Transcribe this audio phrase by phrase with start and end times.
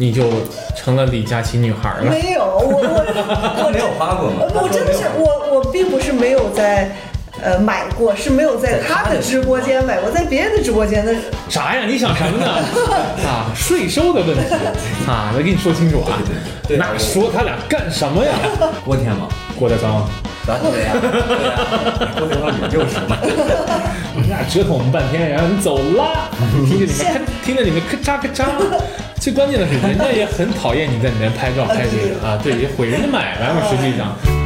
[0.00, 0.24] 你就
[0.74, 2.10] 成了李佳琦女孩了。
[2.10, 4.46] 没有，我我 我没有花过吗？
[4.54, 6.90] 我真的是我我并不是没有在。
[7.42, 11.14] 呃，买过是没有在他的直播间买过，在别人的直播间的。
[11.48, 11.86] 啥呀？
[11.86, 12.46] 你想什么呢？
[13.24, 14.42] 啊，税收的问题
[15.08, 16.18] 啊，我跟你说清楚啊。
[16.68, 18.32] 对那说他俩干什么呀？
[18.84, 19.26] 郭天吗？
[19.58, 20.06] 郭德纲，
[20.44, 23.16] 对呀，对呀，郭德纲也就是嘛。
[24.28, 26.28] 那折腾我们半天，然后你走了，
[26.68, 28.44] 听着你们咔，听着你们咔嚓咔嚓。
[29.20, 34.39] 最关键的是，人家也很讨厌你在里面拍照拍这个啊，对，也毁人家买卖嘛，实际上。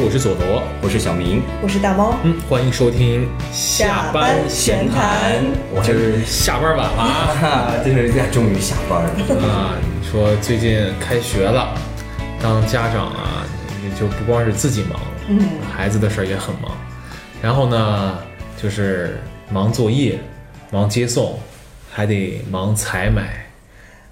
[0.00, 5.44] 我是佐罗，我是小明，我是大猫，嗯，欢迎收听下班闲谈。
[5.72, 7.04] 我就是下班晚了啊，
[7.42, 9.10] 啊， 这是家终于下班了。
[9.44, 11.74] 啊，你说最近开学了，
[12.40, 13.44] 当家长啊，
[13.82, 15.40] 也就不光是自己忙，嗯，
[15.76, 16.70] 孩子的事儿也很忙。
[17.42, 18.18] 然后呢，
[18.60, 19.18] 就是
[19.50, 20.18] 忙作业，
[20.70, 21.38] 忙接送，
[21.90, 23.46] 还得忙采买，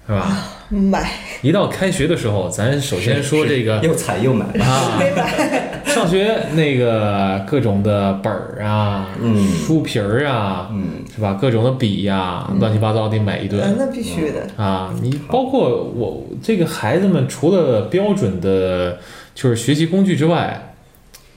[0.05, 0.37] 是吧？
[0.69, 1.09] 买
[1.41, 4.45] 一到开学的时候，咱首先说这个又踩又买。
[4.59, 4.99] 啊，
[5.85, 11.37] 上学那个各种的本儿啊，嗯书皮儿啊，嗯，是吧？
[11.39, 13.61] 各种的笔呀、乱七八糟得买一顿。
[13.61, 14.47] 嗯，那必须的。
[14.61, 18.97] 啊，你包括我这个孩子们，除了标准的，
[19.33, 20.73] 就是学习工具之外，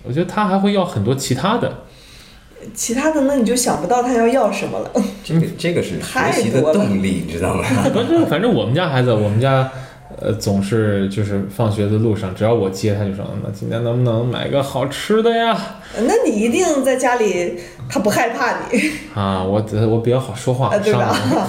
[0.03, 1.84] 我觉得他还会要很多其他的。
[2.75, 4.91] 其他的那你就想不到他要要什么了。
[5.25, 7.64] 这个这个是学习的动力，你知道吗？
[7.92, 9.69] 反正反正我们家孩子，我们家
[10.20, 15.56] 呃总是就是放学的路上，只要我接他就说，那今天能不能买个好吃的呀？
[15.97, 21.19] 那你一定在家里，他不害怕你， 啊，我我比较好说话，啊，对上吧？
[21.34, 21.47] 来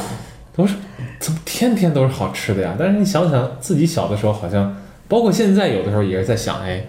[0.55, 0.75] 都是
[1.19, 2.75] 怎么天天都是好吃的呀？
[2.77, 4.75] 但是你想想自己小的时候，好像
[5.07, 6.85] 包括现在有的时候也是在想，哎，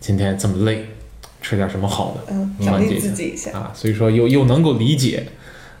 [0.00, 0.86] 今天这么累，
[1.48, 3.52] 吃点什么好的，嗯，奖励缓解自己一下。
[3.52, 5.24] 啊，所以说又又能够理解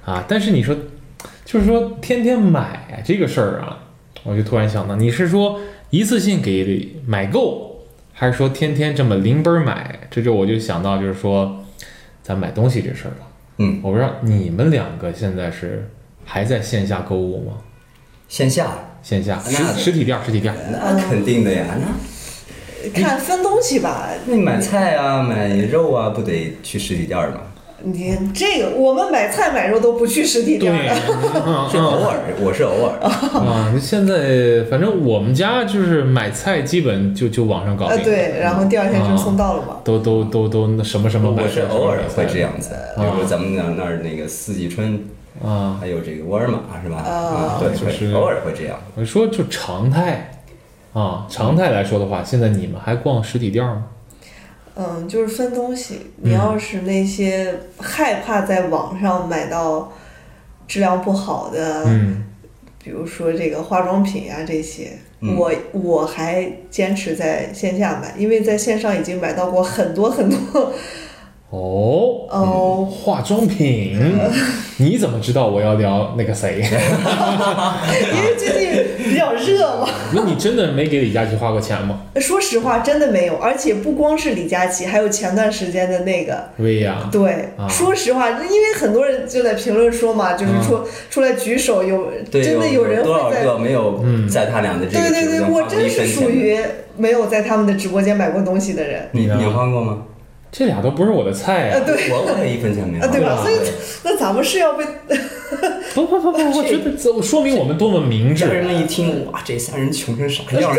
[0.04, 0.76] 啊，但是你说，
[1.44, 3.80] 就是说天天买这个事儿啊，
[4.22, 5.58] 我就突然想到，你是说
[5.90, 7.80] 一次性给买够，
[8.12, 9.98] 还是说天天这么零本儿买？
[10.08, 11.64] 这就我就想到就是说，
[12.22, 13.26] 咱买东西这事儿了。
[13.58, 15.90] 嗯，我不知道你们两个现在是
[16.24, 17.54] 还在线下购物吗？
[18.28, 18.70] 线下
[19.02, 20.56] 线下实实体店儿，实体店儿。
[20.70, 21.88] 那肯定的呀，那
[22.90, 27.40] 看分东西吧，那你买菜啊、买肉啊，不得去实体店儿吗？
[27.82, 30.94] 你这个我们买菜买肉都不去实体对，店的。
[31.46, 32.98] 嗯是偶尔，我是偶尔。
[33.00, 38.06] 啊，现在反正我们家就是买菜，基本就就网上搞呃，定。
[38.06, 39.76] 对，然后第二天就送到了嘛。
[39.84, 45.04] 都都都都那什么什么我是偶尔会这样样子，比如说咱们那那儿那个四季春，
[45.44, 45.76] 啊。
[45.78, 46.96] 还有这个沃尔玛是吧？
[46.96, 48.78] 啊对，就是偶尔会这样。
[48.96, 50.35] 我说就常态
[50.96, 53.84] 啊，常态来说的话，现在你们还逛实体店吗？
[54.76, 56.00] 嗯，就是分东西。
[56.22, 59.92] 你要是那些害怕在网上买到
[60.66, 62.24] 质量不好的，嗯，
[62.82, 70.72] 比如说这个化妆品啊这些，嗯我我还坚持在线下买，因为在线上已经买到过很多很多。
[71.50, 73.96] 哦，哦，化妆品，
[74.78, 76.58] 你怎么知道我要聊那个谁？
[76.60, 79.88] 因为最近比较热嘛。
[80.12, 82.00] 那你真的没给李佳琦花过钱吗？
[82.16, 86.48] 说实话，真的没有，而且不光是李佳琦，还有前段时间的那个。
[86.56, 93.44] 薇娅，对，啊说实话，因为很多人就在评论说嘛，就是出、出来举手，有，真的有人多少会在。
[93.44, 96.28] 个没有嗯在他俩的这个对对对，直播间我真是属？
[96.28, 96.58] 于
[96.96, 99.08] 没有在他们的直播间买过东西的人。
[99.12, 100.02] 你你呢你花过吗？
[100.58, 101.84] 这俩都不是我的菜呀，啊！
[101.84, 103.36] 对我我也一分钱没有啊，对吧？
[103.42, 103.56] 所以
[104.02, 104.86] 那咱们是要被
[105.94, 110.76] 不不不不，我觉得这说明我们多么明智家，人们一听，哇，这三人穷成啥样了？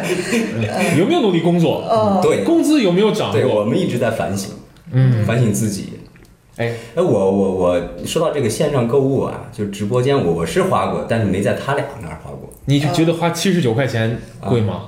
[0.98, 1.84] 有没有努力工作？
[1.90, 3.64] 呃，对工资有没有涨对，我？
[3.64, 4.50] 们一直在反省，
[4.92, 5.92] 嗯，反省自己。
[6.56, 14.84] 哎，哎，我我我说到这个线上购物啊，就直播间，我我是花过，但是没在他俩那儿花过，你就觉得花七十九块钱贵吗？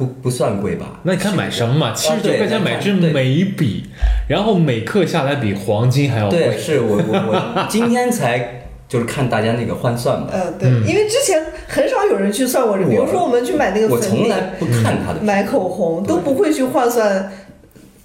[0.00, 0.98] 不不算贵吧？
[1.02, 1.92] 那你看买什么嘛？
[1.92, 3.84] 七十九块钱买支对眉笔，
[4.26, 6.56] 然后每克下来比黄金还要对，贵。
[6.56, 15.20] 是我我我今天才就是看大家那个换算嘛，呃，对，嗯因为之前很少有人去算过这，比如说我们去买那个我从来不看它的。
[15.20, 17.30] 买口红，都不会去换算，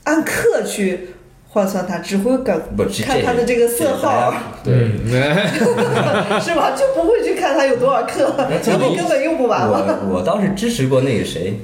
[0.03, 1.11] 按克去
[1.47, 2.59] 换算它，只会感
[3.05, 4.33] 看它的这个色号，
[4.65, 5.09] 对，嗯，
[6.43, 6.73] 是吧？
[6.75, 9.99] 就不会去看它有多少克，产品根本用不完了。
[10.09, 11.57] 我我倒是支持过那个谁，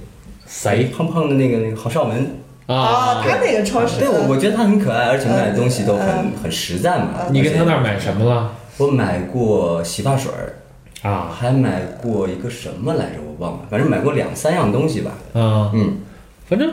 [0.51, 7.07] 谁胖胖的那个那个郝邵文，啊，他那个超市，对我我觉得他很可爱，而且买的东西都很嗯很实在嘛。
[7.31, 8.51] 你跟他那儿买什么了？
[8.77, 15.11] 我买过洗发水儿，啊，还买过一个什么来着，我忘了，反正买过两三样东西吧。
[15.33, 15.99] 啊，嗯，
[16.45, 16.69] 反正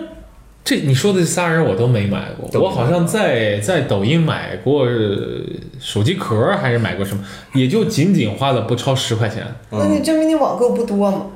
[0.65, 5.41] 这你说的这仨人我都没买过，我好像在在抖音买过呃
[5.79, 7.23] 手机壳，还是买过什么，
[7.55, 9.47] 也就仅仅花了不超十块钱。
[9.71, 11.27] 那你证明你网购不多嘛？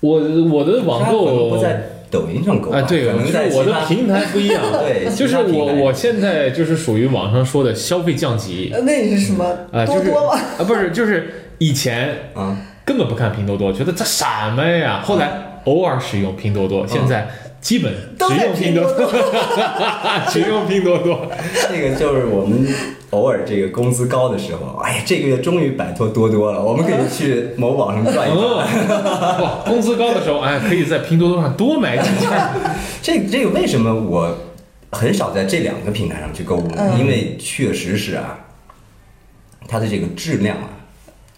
[0.00, 0.20] 我
[0.50, 8.70] 我的网购不在抖音上购啊，对，可能就是在我的平台不一样， 对就是我我现在就是属于网上说的消费降级。
[8.74, 9.44] 呃那你是什么？
[9.72, 10.28] 啊，就是多多？
[10.30, 12.54] 啊，不是，就是以前啊，
[12.84, 14.24] 根本不看拼多多，觉得这什
[14.54, 17.26] 么呀，后来偶尔使用拼多多，现在
[17.62, 19.32] 基本只用拼拼多多多，
[20.28, 21.30] 只用拼多多。
[21.70, 22.66] 这个就是我们
[23.10, 28.68] 偶尔这个工资高的时候，哎呀，这个月终于摆脱多多了，我们可以去某宝上转一转。
[29.64, 32.28] 工资高的时候，哎，可以在拼多多上多买几件。
[33.00, 34.36] 这这个为什么我
[34.90, 36.74] 很少在这两个平台上去购物呢？
[36.78, 38.38] 嗯因为确实是啊，
[39.68, 40.68] 它的这个质量啊，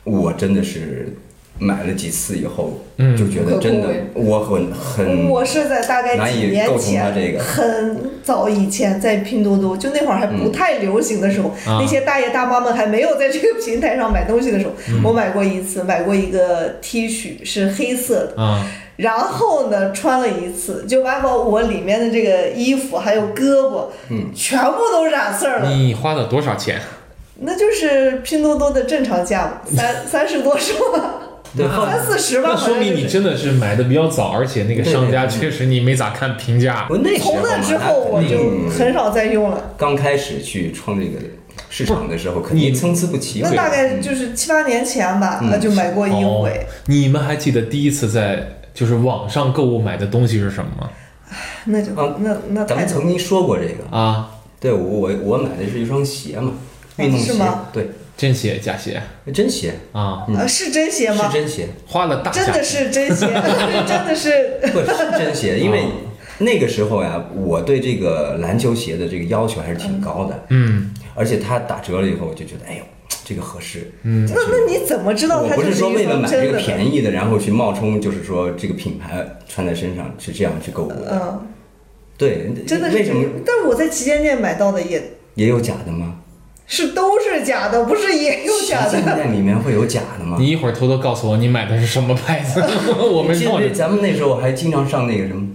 [0.04, 1.14] 我真的是
[1.58, 3.16] 买了几次以后，嗯。
[3.16, 7.42] 就觉得真的我很很我是在大概几年前，这个。
[7.42, 11.78] 很早以前在拼多多，就那会儿还不太流行的时候，啊。
[11.80, 15.02] 那些大爷大妈们还没有在这个平台上买东西的时候，嗯。
[15.04, 18.66] 我买过一次，买过一个 T 恤是黑色的，啊，
[18.96, 25.70] 然后呢穿了一次，就把我我里面的这个衣服还有胳膊，嗯，全部都染色了。
[25.70, 26.80] 你花了多少钱？
[27.40, 31.20] 那就是拼多多的正常价嘛，三三十多是吧？
[31.56, 36.86] 对三四十吧，那说明你真的是买的比较早，而且那个商家确实你没咋看评价。
[36.90, 39.74] 我那从那之后我就很少再用了。
[39.76, 41.18] 刚开始去创这个
[41.70, 43.40] 市场的时候，肯定参差不齐。
[43.40, 50.90] 那大概就是七八年前吧，嗯呃就买过一哦回。，你们还记得第一次在就是网上购物买的东西是什么吗？
[51.64, 54.30] 那就啊那那咱们曾经说过这个，啊，
[54.60, 56.52] 对我我我买的是一双鞋嘛，
[56.96, 59.02] 运动鞋是吗，对，真鞋假鞋
[59.32, 61.28] 真鞋啊，是真鞋吗？
[61.28, 62.64] 是真鞋，花了大真的价钱。
[62.84, 63.26] 是真鞋，
[63.86, 64.86] 真的是不是
[65.18, 65.88] 真鞋，因为哦
[66.38, 72.82] 那个时候呀，我对这个篮球鞋的这个要求还是挺高的，嗯而且它打折了以后，我就觉得哎呦
[73.24, 73.90] 这个合适。
[74.02, 76.58] 嗯那那你怎么知道我不它就是说为了买这个？
[76.58, 81.08] 便宜的，然后去冒充就是说这个品牌穿在身上是这样去购物的。
[81.12, 81.46] 嗯，
[82.18, 83.24] 对，真的是为什么？
[83.46, 85.02] 但是我在旗舰店买到的也
[85.34, 86.20] 也有假的吗？
[86.66, 89.00] 是都是假的，不是也有假的。
[89.02, 90.36] 店里面会有假的吗？
[90.40, 92.62] 你一会儿偷偷告诉我你买的是什么牌子，
[92.98, 95.46] 我们记告诉得咱们那时候还经常上那个什么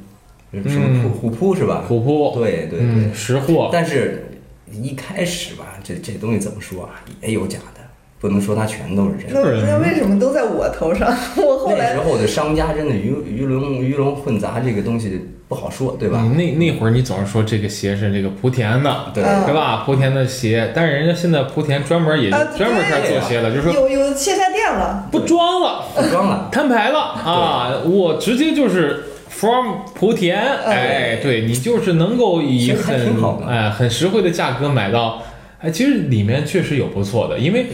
[0.70, 1.84] 什么虎虎扑是吧？
[1.88, 4.32] 虎扑，对对对嗯，，识货，但是
[4.72, 7.79] 一开始吧，这这东西怎么说啊，也有假的，
[8.20, 9.62] 不能说它全都是真那的。
[9.66, 11.08] 那为什么都在我头上？
[11.38, 16.22] 我后那来时候的商家真的鱼鱼龙鱼龙混杂，这个东西不好说，对吧？
[16.22, 19.86] 你那那会儿你总是说这个鞋是这个莆田的，对嗯对吧？
[19.88, 27.82] 莆田的鞋，但是人家现在莆田专门也啊专门开始做鞋了，就是说有有线下店了，不装了，不装了， 摊牌了啊！
[27.86, 33.16] 我直接就是 from 莆田，哎，对你就是能够以很
[33.48, 35.22] 哎很实惠的价格买到，
[35.62, 37.68] 哎，其实里面确实有不错的，因为。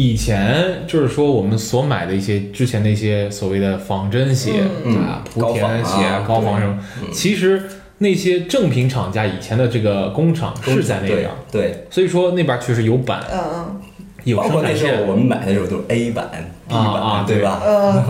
[0.00, 6.78] 以前就是说我们所买的一些之前的一些所谓的仿真鞋、嗯啊，嗯莆田鞋、高仿啊高仿什么，
[7.12, 7.62] 其实
[7.98, 13.80] 那些正品厂家以前的这个工厂是在那边儿，对，所以说那边儿确实有版嗯嗯。
[14.24, 14.88] 有包括生产线。
[14.90, 16.28] 那时候我们买的时候都是 A 版、
[16.68, 17.40] B 版，啊啊对。
[17.40, 17.60] 吧？
[17.64, 18.04] 呃，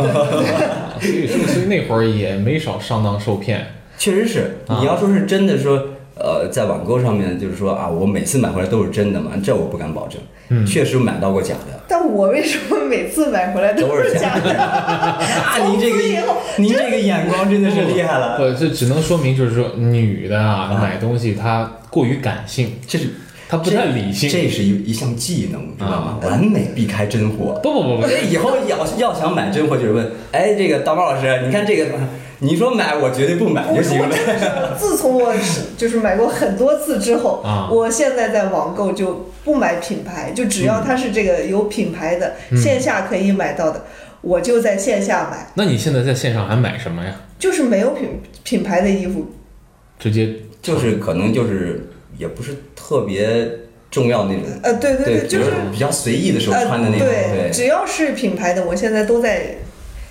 [1.01, 3.65] 对， 所以所以所以那会儿也没少上当受骗。
[3.97, 4.79] 确实是，啊。
[4.81, 5.81] 你要说是真的说，
[6.17, 10.21] 呃，在网购上面就是说啊，我每次买回来都是真的嘛，这我不敢保证。
[10.51, 11.81] 嗯确实买到过假的。
[11.89, 14.53] 但我为什么每次买回来都是假的？
[14.59, 15.19] 啊，
[15.67, 15.99] 您这个
[16.59, 18.37] 您这个眼光真的是厉害了。
[18.37, 23.09] 不，这只能说明就是说，女的啊，啊买东西她过于感性，这是
[23.49, 24.29] 她不太理性。
[24.29, 26.19] 这是一一项技能，知道吗？
[26.23, 27.59] 啊完美避开真货。
[27.63, 31.87] 不不不不，哎，以后要要想买真货，就是问，哎，这个大猫老师，你看这个，
[32.41, 34.15] 你说买，我绝对不买就行了。
[34.79, 42.61] 自从我是就是买过很多次之后，啊我现在在网购就不买品牌，就只要它是这个有品牌的，嗯。
[42.61, 43.83] 线下可以买到的，
[44.21, 45.51] 我就在线下买。
[45.55, 47.17] 那你现在在线上还买什么呀？
[47.39, 49.25] 就是没有品品牌的衣服，
[49.99, 51.89] 直接就是可能就是
[52.19, 53.49] 也不是特别
[53.91, 59.55] 重要那种，呃，对对对，就是比较随意的时候穿的那种，对，只要是品牌的，我现在都在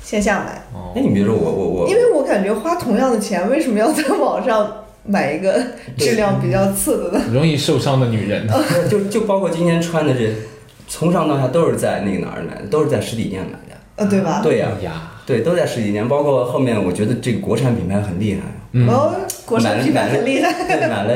[0.03, 0.94] 线下买，哦。
[0.96, 5.54] 哎，，你比如说我我我，因为我感觉花同样的钱，为什么要在网上买一个
[5.98, 7.26] 质量比较次的呢？
[7.32, 8.48] 容易受伤的女人，
[8.90, 10.34] 就就包括今天穿的这，
[10.88, 13.78] 从上到下都是在那个哪儿买的，都是在实体店买的。
[13.96, 14.42] 呃，对吧？
[14.44, 14.70] 对呀、
[15.26, 18.42] 对，都在实体店，包括后面我觉得这个国产品牌很厉害，
[18.74, 19.14] 嗯，哦，
[19.46, 20.54] 国产品牌很厉害。
[20.68, 21.14] 对买了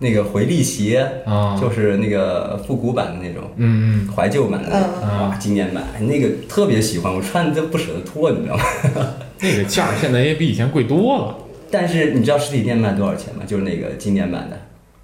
[0.00, 1.56] 那个回力鞋，啊。
[1.60, 4.68] 就是那个复古版的那种，嗯嗯，怀旧版的。
[4.70, 8.64] 那种，嗯哇，经典版，那个特别喜欢，我穿的都不舍得脱，你知道吗？
[9.40, 11.36] 那个价现在也比以前贵多了，
[11.70, 13.42] 但是你知道实体店卖多少钱吗？
[13.46, 14.56] 就是那个经典版的，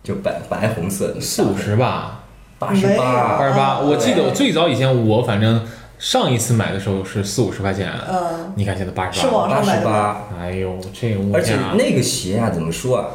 [0.03, 2.25] 就白白红色的，四五十吧，
[2.59, 3.79] 八十八，八十八。
[3.79, 5.63] 哦我记得我最早以前我反正
[5.99, 10.17] 上一次买的时候是四五十块钱，嗯，你看现在八十八，是网八上买的吗？
[10.31, 13.09] 十八，哎呦，这而且，那个鞋啊，怎么说啊？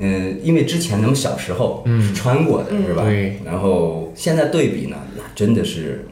[0.00, 3.02] 嗯，因为之前咱们小时候嗯是穿过的，嗯是吧？
[3.02, 3.40] 对。
[3.44, 6.06] 然后现在对比呢，那真的是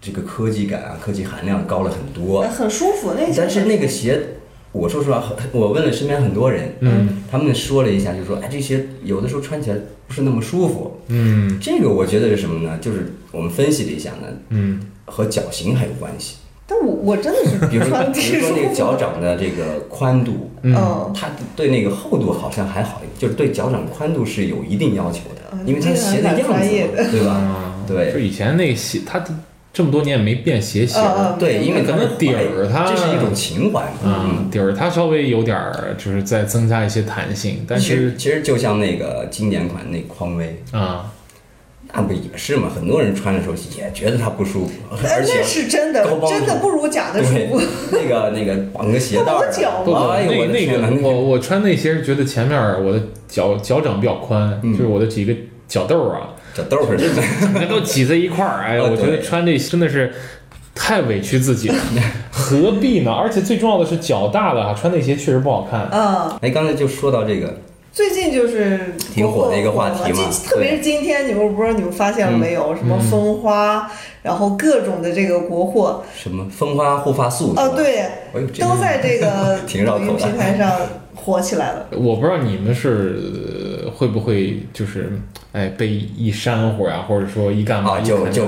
[0.00, 2.42] 这个科技感啊，科技含量高了很多。
[2.42, 4.20] 很舒服，那但是那个鞋，
[4.72, 5.22] 我说实话，
[5.52, 11.00] 我问了身边很多人，嗯他们说了一下，就说，哎，这鞋有的时候穿起来不是那么舒服。
[11.08, 12.78] 嗯这个我觉得是什么呢？
[12.80, 16.36] 就是我们分析了一下呢，嗯，和脚型还有关系。
[16.70, 18.94] 但我我真的是比如说，比如说那个脚。
[18.94, 26.68] 掌的这个宽度，嗯嗯，它对那个厚度好像还好，就是对脚掌宽度是有一定要求的嗯，因为它鞋的样子
[27.10, 27.32] 对吧？
[27.32, 29.24] 啊，对就以前那鞋，它
[29.78, 31.00] 这么多年也没变鞋型
[31.38, 41.12] 对，因为可能底儿它这是一种情怀嗯，，底儿它稍微有点儿，就是在增加一些弹性，但其实是其实就像那个经典款那匡威，啊，
[41.92, 42.68] 那不也是嘛？
[42.74, 47.62] 很多人穿的时候也觉得它不舒服，而且那是真的真的不如假的舒服。
[47.92, 49.48] 那个那个绑个鞋带儿
[50.10, 54.72] 哎呦我那那个我我穿那鞋是觉得前面儿我的脚脚掌比较宽，嗯。
[54.72, 55.32] 就是我的几个
[55.68, 57.22] 脚豆儿啊，这都是真的。
[57.54, 60.12] 那都挤在一块儿，哎，呀我觉得穿这真的是
[60.74, 61.76] 太委屈自己了，
[62.30, 63.12] 何必呢？
[63.12, 65.88] 而且最重要的是脚大了啊，穿那鞋确实不好看。
[65.92, 67.54] 嗯，哎，刚才就说到这个，
[67.92, 72.74] 最近就是挺火的一个话题嘛特别是今天，你们不知道你们发现了没有？
[72.76, 73.90] 什么蜂花，
[74.22, 78.04] 然后各种的这个国货，什么蜂花护发素，啊，对，
[78.58, 80.70] 都在这个 抖音平台上
[81.18, 81.86] 火起来了。
[81.92, 83.20] 我不知道你们是
[83.84, 85.12] 呃会不会就是
[85.52, 88.46] 哎被一煽火呀，或者说一干嘛就就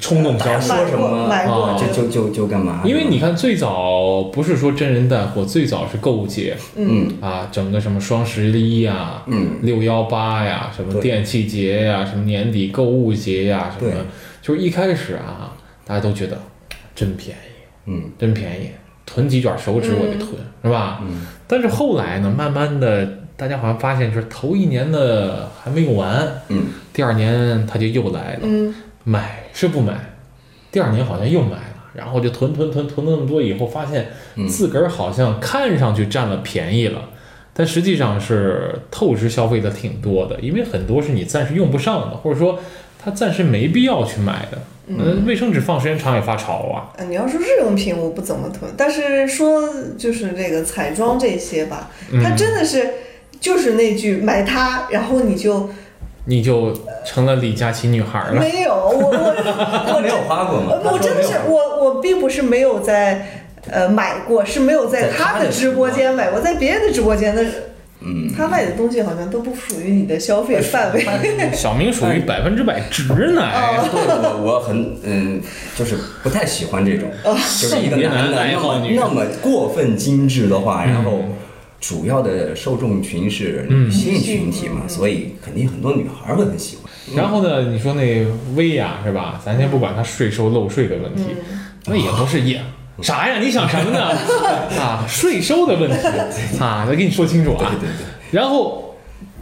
[0.00, 0.66] 冲动消费。
[0.66, 2.82] 说什么啊就就就就干嘛？
[2.84, 13.92] 因为你看，最早不是说真人带货，最早是购物节嗯啊，整个什么双十一呀、嗯，六幺八呀，什么电器节呀，什么年底购物节呀，什么，
[14.42, 15.52] 就是一开始啊，
[15.84, 16.40] 大家都觉得
[16.94, 17.50] 真便宜，
[17.86, 18.70] 嗯真便宜，
[19.04, 21.00] 囤几卷手指我就囤，是吧？
[21.02, 23.04] 嗯但是后来呢，慢慢的，
[23.36, 30.14] 大家好像发现，就是头一年的还没用完，嗯，第二年他就又来了，嗯，买是不买，
[30.70, 34.46] 第二年好像又买了，然后就囤囤囤囤了那么多，以后发现嗯。
[34.46, 37.08] 自个儿好像看上去占了便宜了，
[37.52, 42.60] 但实际上是透支消费的挺多的，因为很多是你暂时用不上的，或者说
[43.02, 44.58] 他暂时没必要去买的。
[44.92, 46.90] 嗯，卫生纸放时间长也发潮啊。
[46.98, 49.62] 呃你要说日用品，我不怎么囤，但是说
[49.96, 52.90] 就是这个彩妆这些吧，嗯它真的是
[53.40, 55.70] 就是那句买它，然后你就
[56.24, 56.76] 你就
[57.06, 58.40] 成了李佳琦女孩了。
[58.40, 60.72] 没有我我 我没有花过吗？
[60.82, 67.44] 呃我真的是我我并不是没有在呃买过，是没有在在他的他的直播间买过，在别人的直播间的，
[68.02, 71.04] 嗯，他卖的东西好像都不属于你的消费范围。
[71.52, 75.40] 小明属于百分之百直男，对我我很嗯，
[75.76, 81.24] 就是不太喜欢这种，就是一个男男的那么爱好女那么过分精致的话，然后
[81.80, 86.90] 主要的受众群是女性群体嘛，所以肯定很多女孩会很喜欢。
[87.16, 89.40] 然后呢，你说那薇娅是吧？
[89.44, 91.24] 咱先不管她税收漏税的问题，
[91.86, 92.62] 那也不是也
[93.04, 93.38] 啥呀？
[93.40, 94.10] 你想什么呢？
[94.80, 95.96] 啊，税收的问题
[96.60, 97.72] 啊，得跟你说清楚啊。
[97.80, 98.06] 对对对。
[98.30, 98.94] 然后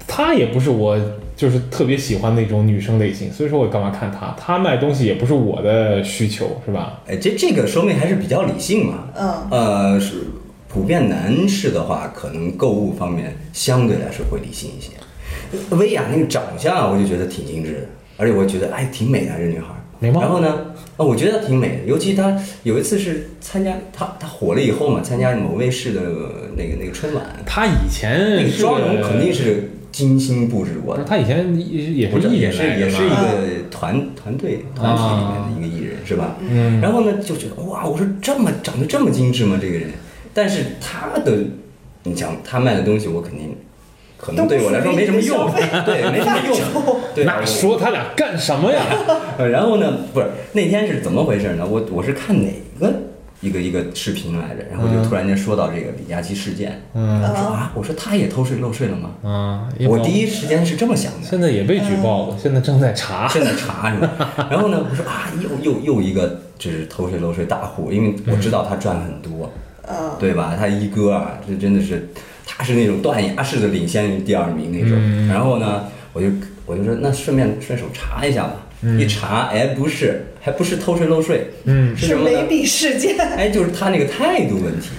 [0.06, 0.98] 她也不是我
[1.36, 4.34] 就是特别喜欢那种女生类型，所以说我干嘛看她？
[4.38, 7.00] 她卖东西也不是我的需求，是吧？
[7.06, 9.08] 哎，这这个说明还是比较理性嘛。
[9.16, 10.24] 嗯，呃，是
[10.68, 14.90] 普遍男士的话，可能购物方面相对来说会理性一些。
[15.70, 17.86] 薇娅那个长相啊，我就觉得挺精致的，
[18.16, 19.77] 而且我觉得哎挺美的这女孩儿。
[20.00, 20.48] 美吗然后呢，
[20.96, 26.00] 啊，我觉得挺美的，尤其她有一次是参加她她火了以后嘛，参加某卫视的
[26.56, 31.04] 那个那个春晚，她以前那个妆容肯定是精心布置过的。
[31.04, 36.36] 她以前也也是也是一个团团队团体里面的一个艺人，是吧？
[36.40, 39.58] 嗯然后呢，就觉得哇，我说这么长得这么精致吗？
[39.60, 39.88] 这个人，
[40.32, 41.38] 但是他的，
[42.04, 43.56] 你想他卖的东西，我肯定
[44.18, 45.50] 可能对我来说没什么用，
[45.86, 47.24] 对，没什么用， 对。
[47.24, 48.82] 那说他俩干什么呀？
[49.38, 51.64] 呃， 然后呢，不是那天是怎么回事呢？
[51.64, 52.92] 我我是看哪个
[53.40, 59.10] 一个一个视频来着，然后就突然间说到这个李佳琦事件，嗯我说啊，我说他也偷税漏税了吗？
[59.22, 61.18] 啊，我第一时间是这么想的。
[61.22, 63.28] 现在也被举报了，现在正在查。
[63.28, 64.48] 正在查是吧？
[64.50, 69.52] 然后呢，我说啊，又又又一个就是偷税漏税大户，因为我知道他赚很多，
[69.86, 70.56] 嗯，对吧？
[70.58, 72.08] 他一哥啊，这真的是
[72.64, 74.90] 是那种断崖式的领先于第二名那种。
[74.92, 76.28] 嗯然后呢，我就
[76.66, 78.54] 我就说那顺便顺手查一下吧。
[78.96, 82.46] 一查，哎，不是，还不是偷税漏税，嗯是什么呢眉？
[82.48, 83.18] 笔事件。
[83.18, 84.90] 哎，就是他那个态度问题。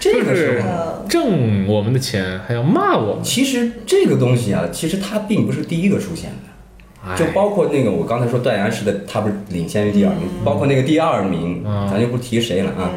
[0.00, 7.10] 这个时候，挣我们的钱还要骂我们，其实这个东西啊，其实他并不是第一个出现的。
[7.10, 12.90] 哎就包括那个我刚才说断崖式的，他不是领先于第二名，包括那个第二名，嗯咱就不提谁了啊，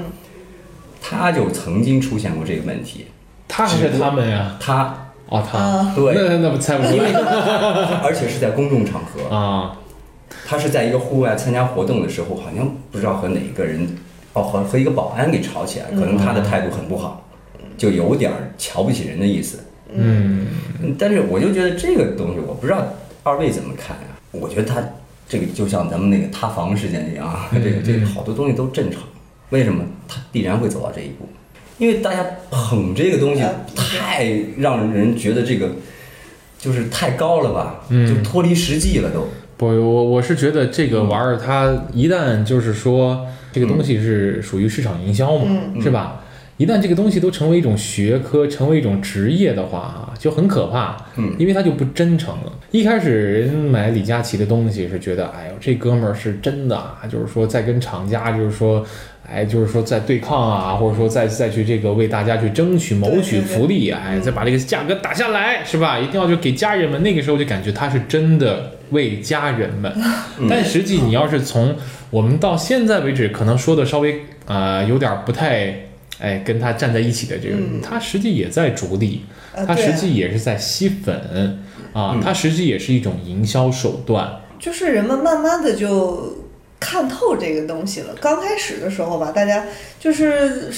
[1.02, 3.06] 他就曾经出现过这个问题。
[3.54, 4.56] 他还是他们呀？
[4.62, 4.96] 他
[5.28, 7.20] 哦，他啊对那那不猜不出因为来
[8.04, 9.78] 而且是在公众场合，啊？
[10.48, 13.86] 他是在一个户外参加活动的时候，好像不知道和哪个人，
[14.34, 17.26] 哦，和和一个保安给吵起来，可能他的态度很不好，
[17.78, 19.60] 就有点瞧不起人的意思。
[19.94, 20.48] 嗯，
[20.82, 22.84] 嗯但是我就觉得这个东西，我不知道
[23.24, 24.16] 二位怎么看啊？
[24.32, 24.82] 我觉得他
[25.28, 29.02] 这个就像咱们那个塌房事件一样这个这个好多东西都正常，
[29.50, 31.28] 为什么他必然会走到这一步？
[31.78, 35.72] 因为大家捧这个东西呃太让人觉得这个
[36.60, 39.28] 就是太高了吧，嗯就脱离实际了都。
[39.58, 46.21] 不，我我是觉得这个玩意儿，它一旦就是说这个东西是属于市场营销嘛，嗯是吧？
[46.62, 50.96] 一旦这个东西都成为一种学科，成为一种职业的话啊，就很可怕。
[51.18, 52.54] 嗯因为它就不真诚了。
[52.70, 58.86] 一开始人买李佳琦的东西是觉得，哎呦，这哥们儿是真的啊，就是说在跟厂家，就是说，
[59.28, 65.98] 哎，就是说在对抗啊，或者说再再去这个为大家去争取谋取福利，哎，再把这个价格打下来，是吧？
[65.98, 67.02] 一定要就给家人们。
[67.02, 69.92] 那个时候就感觉他是真的为家人们。
[70.48, 71.76] 但实际你要是从
[72.12, 75.88] 我们到现在为止，可能说的稍微呃有点不太。
[76.22, 81.60] 哎，跟他站在一起的这个人，嗯他实际也在逐利，呃他实际也是在吸粉
[81.94, 84.40] 啊，他实际也是一种营销手段。
[84.60, 86.46] 就是人们慢慢的就
[86.80, 88.14] 看透这个东西了。
[88.22, 89.66] 刚开始的时候吧，大家
[90.00, 90.72] 就是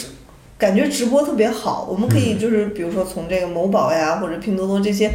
[0.58, 5.12] 感觉直播特别好，我们可以就是比如说从这个某宝呀或者拼多多这些，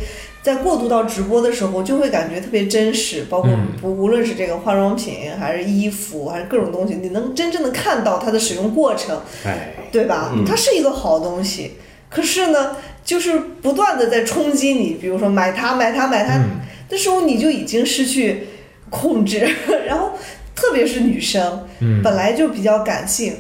[0.49, 9.21] 在过渡到直播的时候，就会感觉特别真实，包括嗯不无论是这个化妆品还是衣服还是各种东西，你能真正的看到它的使用过程。
[9.45, 10.33] 哎，对吧？
[10.35, 11.73] 嗯它是一个好东西，
[12.09, 18.47] 可是呢，就是不断的在冲击你，比如说买它、买它、买它嗯的时候，你就已经失去
[18.89, 19.47] 控制。
[19.87, 20.13] 然后，
[20.55, 23.35] 特别是女生，嗯，本来就比较感性，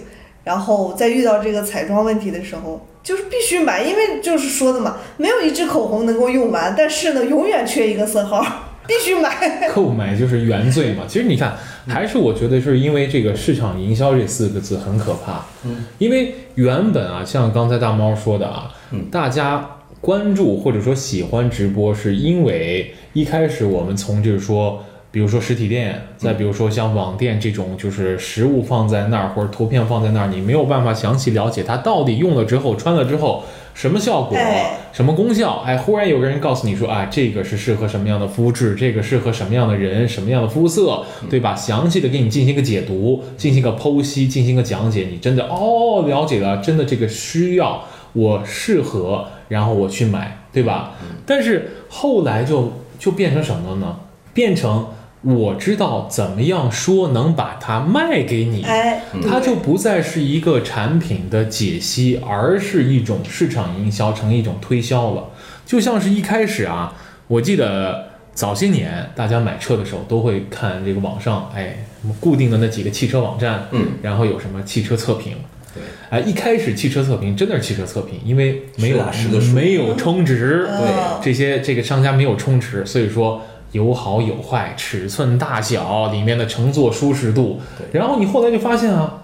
[0.44, 8.44] 然后在遇到这个彩妆问题的时候，就是必须买，因为就是说的嘛，没有一支口红能够用完，但是呢，永远缺一个色号，
[8.86, 9.70] 必须买。
[9.74, 11.04] 购买就是原罪嘛。
[11.08, 11.56] 其实你看，
[11.86, 15.44] 还是我觉得是因为这个市场营销这四个字很可怕。
[15.64, 24.84] 嗯，因为原本啊，像刚才大猫说的啊，嗯大家关注或者说喜欢直播，是因为一开始我们从就是说。
[25.18, 33.42] 比如说实体店，再比如说像网店这种，就是实物放在那儿或者图片放在那儿，你没有办法详细了解它到底用了之后、穿了之后
[33.74, 35.64] 什么效果，哎什么功效？
[35.66, 41.52] 哎，忽然有个人告诉你说，啊，这个是适合什么样的肤质，这个适合什么样的人，什么样的肤色，对吧？
[41.52, 50.94] 详细的给你进行一个解读，进行一个剖析，进行一个讲解，你真的哦了解了，真的这个需要我适合，然后我去买，对吧？
[51.26, 53.96] 但是后来就就变成什么了呢？
[54.32, 54.86] 变成
[55.22, 65.30] 我知道怎么样说能把它卖给你，哎，它就不再是一个产品的解析，而是一种市场营销，成一种推销了。
[65.66, 66.94] 就像是一开始啊，
[67.26, 75.34] 我记得早些年大家买车的时候都会看这个网上，哎，什么固定的那几个汽车网站，嗯，然后有什么汽车测评。
[75.74, 79.04] 对，哎，一开始汽车测评真的是汽车测评，因为没有
[79.52, 81.22] 没有充值，对。
[81.22, 87.60] 这些这个商家没有充值，所以说有好有坏，尺寸大小，里面的乘坐舒适度，
[87.92, 89.22] 然后你后来就发现啊，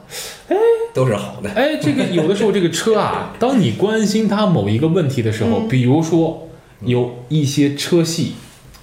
[0.49, 0.57] 哎
[0.93, 1.51] 都是好的。
[1.51, 5.69] 哎，这个有的时候这个车啊，当你关心它某一个问题的时候，嗯。
[5.69, 6.49] 比如说
[6.81, 8.35] 有一些车系，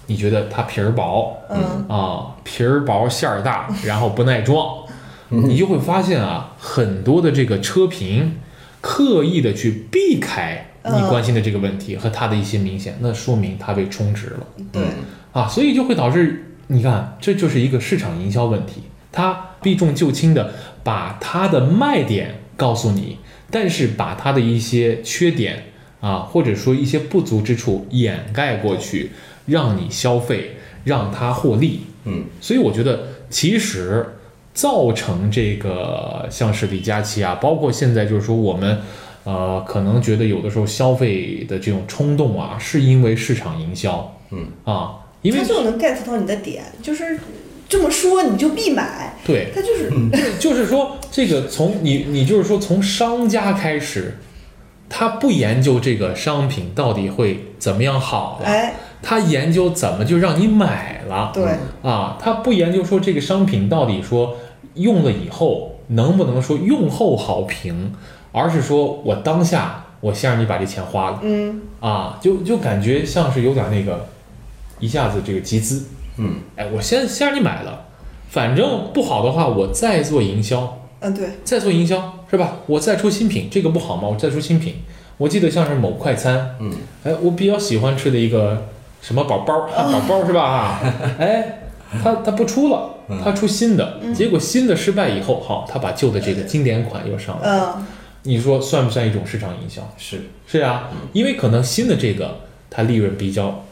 [0.08, 4.84] 你觉得它皮儿薄嗯，啊，皮儿薄馅儿大， 然后不耐撞，
[5.30, 8.38] 你就会发现啊，很多的这个车评
[8.82, 11.08] 刻意的去避开你嗯。
[11.08, 14.48] 关心的这个问题和它的一些明显，那说明它被充值了。
[14.74, 14.82] 对，
[15.34, 18.84] 啊，所以就会导致你看，这就是一个市场营销问题。
[19.12, 23.18] 它避重就轻的把它的卖点告诉你，
[23.50, 25.64] 但是把它的一些缺点
[26.00, 29.12] 啊，或者说一些不足之处掩盖过去，
[29.46, 31.82] 让你消费，让它获利。
[32.06, 34.06] 嗯，所以我觉得，其实
[34.54, 38.80] 造成这个像是李佳琦啊，包括现在就是说我们。
[39.24, 47.20] 呃，可能觉得有的时候消费的这种冲动啊，是因为市场营销，嗯啊，因为他就能 get 到你的点，就是
[47.70, 49.92] 这么说你就必买，对，他就是
[50.40, 54.18] 就是说这个从你你就是说从商家开始
[54.90, 61.32] 他不研究这个商品到底会怎么样好了，哎，他研究怎么就让你买了。
[61.34, 61.44] 对，
[61.82, 64.38] 啊，他不研究说这个商品到底说
[64.74, 67.94] 用了以后能不能说用后好评，
[68.34, 74.08] 而是说我当下我先让你把这钱花了嗯，啊，就就感觉像是有点那个
[74.82, 75.86] 一下子这个集资，
[76.18, 77.86] 嗯，哎，我先先让你买了，
[78.30, 82.58] 反正不好的话我再做营销，嗯，对，再做营销是吧？
[82.68, 84.10] 我再出新品，这个不好吗？
[84.10, 84.76] 我再出新品。
[85.18, 88.66] 我记得像是某快餐，嗯，哎，我比较喜欢吃的一个
[89.04, 90.42] 什么宝包汉堡包是吧？
[90.42, 90.82] 啊，
[91.20, 91.60] 哎，
[92.04, 92.90] 他他不出了，
[93.24, 97.86] 他出新的，结果新的失败以后，好，他把旧的这个经典款又上了，嗯，
[98.24, 99.88] 你说算不算一种市场营销？
[99.96, 102.40] 是，是啊，因为可能新的这个
[102.70, 103.64] 它利润比较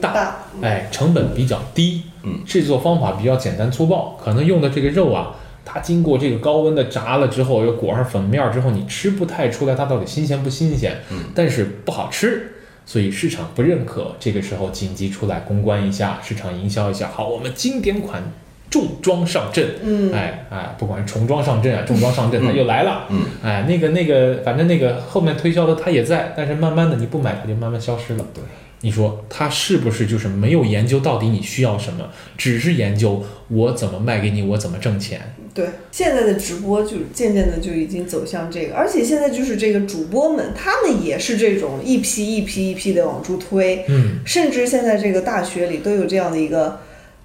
[0.00, 12.52] 大，大，哎，成本比较低，嗯，制作方法比较简单粗暴，可能用的这个肉啊，它经过这个高温的炸了之后，又裹上粉面儿之后，你吃不太出来它到底新鲜不新鲜，嗯，但是不好吃，
[12.86, 18.22] 所以市场不认可，这个时候紧急出来公关一下，市场营销一下，好，我们经典款
[18.70, 28.24] 重装上阵，嗯，哎哎，不管是重装上阵啊， 重装上阵，它又来了，嗯，哎，那个那个，反正那个后面推销的它也在，但是慢慢的你不买它就慢慢消失了。
[28.32, 28.42] 对，
[28.82, 35.34] 你说他是不是就是没有研究到底你需要什么，只是研究我怎么卖给你，我怎么挣钱？
[35.54, 46.80] 对，现在的直播就渐渐的就已经走向这个，而且现在就是这个主播们，他们也是这种一批一批一批的往出推，嗯，甚至现在这个大学里都有这样的一个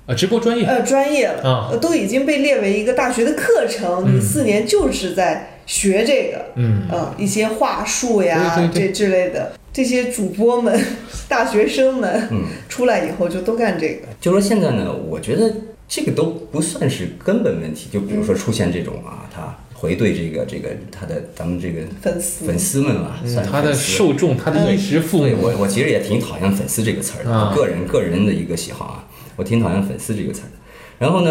[0.08, 10.84] 呃，直播专业，呃专业了，都已经被列为一个大学的课程，嗯你四年就是在学这个，嗯，呃，一些话术呀对对对这之类的，这些主播们、
[11.30, 15.54] 大学生们嗯，出来以后就都干这个，就说现在呢，我觉得
[15.88, 17.88] 这个都不算是根本问题。
[17.94, 22.46] 就比如说出现这种啊，他回对这个这个他的咱们这个粉丝。
[22.48, 23.30] 粉丝们吧，嗯。
[23.32, 30.58] 算他的受众，他的衣食父对母，我我其实也挺讨厌“粉丝”这个词儿的，个人个人的一个喜好啊，我挺讨厌“粉丝”这个词儿的。
[30.98, 31.30] 然后呢，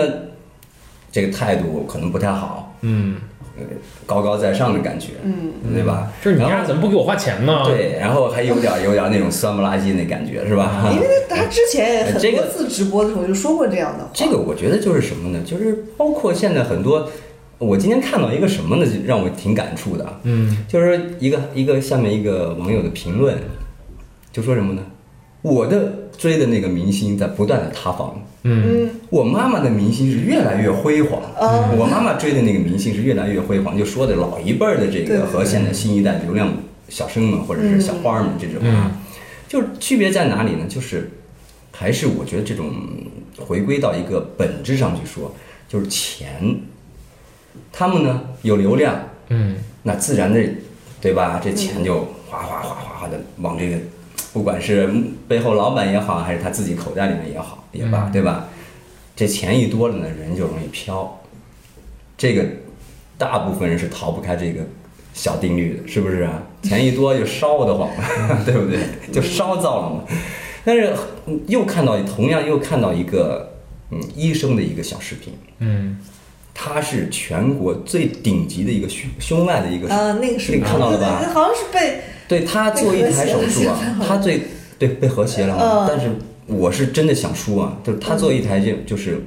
[1.11, 3.36] 这个态度可能不太好，嗯，呃，
[4.05, 6.13] 高高在上的感觉，嗯，对吧？
[6.23, 10.91] 就是你然后丫怎么不给我花钱呢？，对，然后还有点有点那种酸不拉几那感觉，是吧？
[10.93, 15.41] 因为 他之前也很呃这个多次直播的时候就说过这样的话，这个我觉得就是什么呢？
[15.45, 17.09] 就是包括现在很多，
[17.59, 23.37] 我今天看到一个什么呢，就让我挺感触的啊，嗯就是一个一个下面一个网友的评论，
[24.33, 24.83] 就说什么呢？
[25.55, 36.53] 我的追的那个明星在不断的塌房，嗯嗯我妈妈的明星是越来越辉煌，啊我妈妈追的那个明星是越来越辉煌，就说的老一辈儿的这个和现在新一代流量
[36.89, 39.03] 小生们或者是小花儿们这种啊，嗯。
[39.49, 40.67] 就是区别在哪里呢？
[40.69, 41.09] 就是
[41.71, 42.73] 还是我觉得这种
[43.39, 45.33] 回归到一个本质上去说，
[45.69, 46.57] 就是钱，
[47.73, 49.57] 他们呢有流量，嗯。
[49.85, 50.41] 那自然的，
[51.01, 51.41] 对吧？
[51.41, 53.77] 这钱就哗哗哗哗哗的往这个，
[54.37, 54.87] 不管是
[55.27, 58.49] 背后老板也好，还是他自己口袋里面也好也罢，嗯对吧？
[59.17, 61.23] 这钱一多了呢，人就容易飘。
[62.19, 62.45] 这个
[63.17, 64.61] 大部分人是逃不开这个
[65.15, 66.43] 小定律的，是不是啊？
[66.63, 68.05] 钱一多就烧得慌了，
[68.45, 68.79] 对不对？
[69.11, 70.03] 就烧燥了嘛。
[70.67, 70.93] 但是
[71.25, 73.55] 嗯又看到同样又看到一个
[73.91, 75.99] 嗯医生的一个小视频，嗯
[76.53, 84.43] 他是全国最顶级的一个胸胸外的一个啊，那个是你看到了吧好像是被对他做一台手术啊他最
[84.79, 85.63] 对被和谐了嘛。
[85.63, 86.11] 嗯但是
[86.47, 89.21] 我是真的想输啊，就是他做一台就就是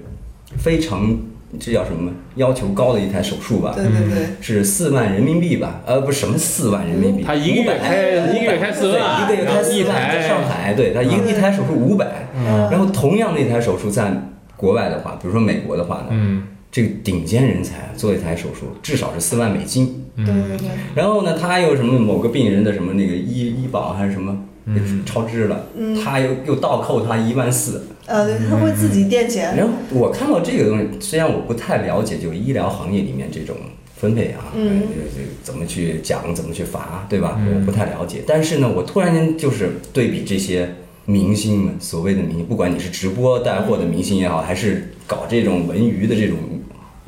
[0.57, 1.17] 非常
[1.59, 5.81] 这叫什么要求高的一台手术吧，对对对，是四万人民币吧？
[5.85, 7.97] 呃，不是什么四万人民币，他一个月开
[8.31, 14.13] 一个月开四对万一个月开四一万，台在上海，对他一个一台手术五百，嗯然后同样的一台手术在
[14.55, 25.65] 国外的话，比如说美国的话呢，嗯这个顶尖人才做一台手术至少是四万美金，对对对，然后呢，他又什么某个病人的什么那个医医保还是什么嗯超支了，
[26.03, 27.88] 他又又倒扣他一万四。
[28.05, 33.55] 呃，对，他会自己垫钱，然后我看到这个东西，虽然我不太了解，就医疗行业里面这种
[33.95, 34.79] 分配啊，嗯。
[34.79, 37.39] 呃这怎么去讲，怎么去罚，对吧？
[37.39, 37.60] 嗯。
[37.60, 38.23] 我不太了解。
[38.25, 40.73] 但是呢，我突然间就是对比这些
[41.05, 46.38] 明星们，所谓的明星，不管你是直播带货的明星也好，还是搞这种文娱的这种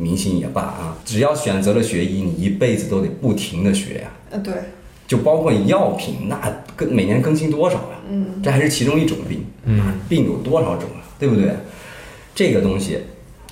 [0.02, 4.54] 明星也罢啊，只要选择了学医，你一辈子都得不停的学呀、嗯，对，
[5.08, 10.00] 就包括你药品，那更每年更新多少呀、嗯，这还是其中一种病，嗯。
[10.10, 11.06] 病有多少种啊？
[11.20, 11.52] 对不对？
[12.34, 12.98] 这个东西，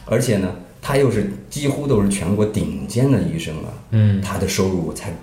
[0.05, 4.19] 而且呢，他又是几乎都是全国顶尖的医生啊，嗯。
[4.21, 5.13] 他的收入才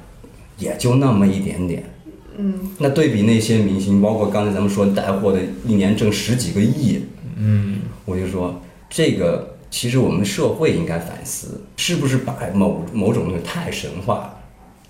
[0.58, 1.82] 也就那么一点点。
[2.38, 7.00] 嗯，那对比那些明星，包括刚才咱们说带货的，一年挣十几个亿，
[7.36, 7.80] 嗯。
[8.04, 14.40] 我就说这个其实我们社会应该反思，是不是把某某种东西太神化了，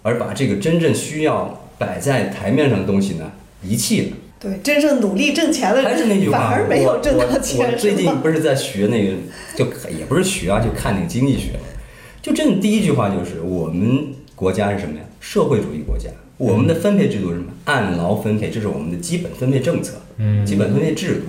[0.03, 3.33] 而把这个真正需要摆在台面上的东西呢
[3.65, 4.17] 遗弃了。
[4.39, 7.73] 对，真正努力挣钱的还是那句话，而没有我挣到我钱。
[7.73, 9.15] 我最近不是在学那个，
[9.57, 11.59] 就也不是学啊，就看那个经济学。
[12.23, 15.05] 就真的第一句话就是我们国家是什么呀？
[15.19, 16.09] 社会主义国家。
[16.37, 17.47] 我们的分配制度是什么？
[17.65, 21.23] 按劳分配，这是我们的基本分配政策，嗯基本分配制度。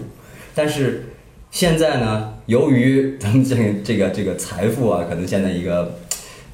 [0.53, 1.05] 但是
[1.49, 5.99] 现在呢，由于咱们这个这个这个财富啊，可能现在一个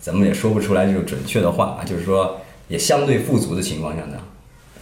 [0.01, 4.17] 咱们也说不出来这种准确的话，啊就是说也相对富足的情况下呢，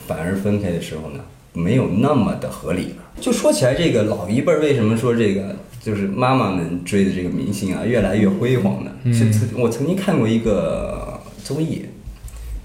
[0.08, 1.20] 反而分配的时候呢，
[1.54, 3.04] 没有那么的合理了。
[3.20, 8.92] 就说起来，这个老一辈儿为什么说这个就是妈妈们追的这个明星啊，越来越辉煌呢？
[9.04, 11.86] 嗯是曾我曾经看过一个综艺，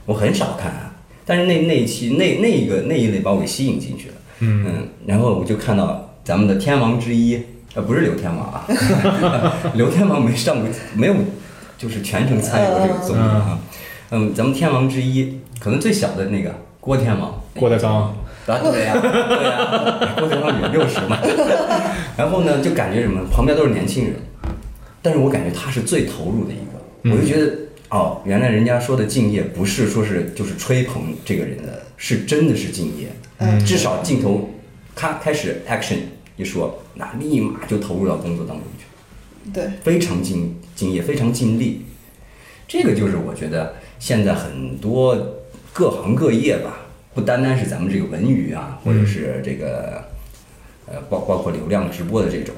[0.05, 4.15] 我很少看啊，但是那那一期那那个那一类把我给吸引进去了。
[4.39, 7.41] 嗯然后我就看到咱们的天王之一，
[7.77, 8.67] 呃，不是刘天王啊，
[9.77, 11.15] 刘天王没上过，没有，
[11.77, 13.59] 就是全程参与过这个综艺啊。
[14.11, 18.15] 嗯，咱们天王之一，可能最小的那个郭天王，郭德纲，啊，
[18.47, 21.19] 对呀、对呀、郭德纲也六十嘛。
[22.17, 24.15] 然后呢，就感觉什么，旁边都是年轻人，
[25.03, 27.53] 但是我感觉他是最投入的一个，我就觉得。
[27.89, 33.07] 哦，原来人家说的敬业不是说是就是吹捧这个人的，是真的是敬业。
[33.39, 34.51] 嗯至少镜头，
[34.95, 35.99] 咔开始 action
[36.37, 41.87] 一说，那立马就投入到工作当中去，对，非常敬敬业，非常尽力。
[42.69, 45.17] 这个就是我觉得现在很多
[45.73, 46.79] 各行各业吧，
[47.15, 50.05] 不单单是咱们这个文娱啊，或者是这个
[50.87, 52.55] 呃包包括流量直播的这种，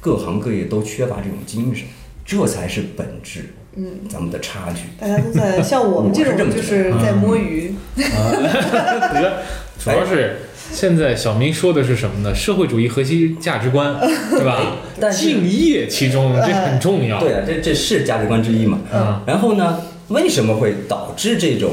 [0.00, 1.86] 各行各业都缺乏这种精神，
[2.24, 3.54] 这才是本质。
[3.76, 4.80] 嗯，咱们的差距。
[4.98, 7.72] 大家都在像我们 这种，就是在摸鱼。
[7.94, 9.42] 得，
[9.78, 10.38] 主要是
[10.72, 12.34] 现在小明说的是什么呢？
[12.34, 13.98] 社会主义核心价值观，
[14.30, 14.76] 对吧？
[14.98, 17.20] 但敬业其中这很重要。
[17.20, 18.80] 对啊，这这是价值观之一嘛。
[18.92, 21.72] 嗯然后呢，为什么会导致这种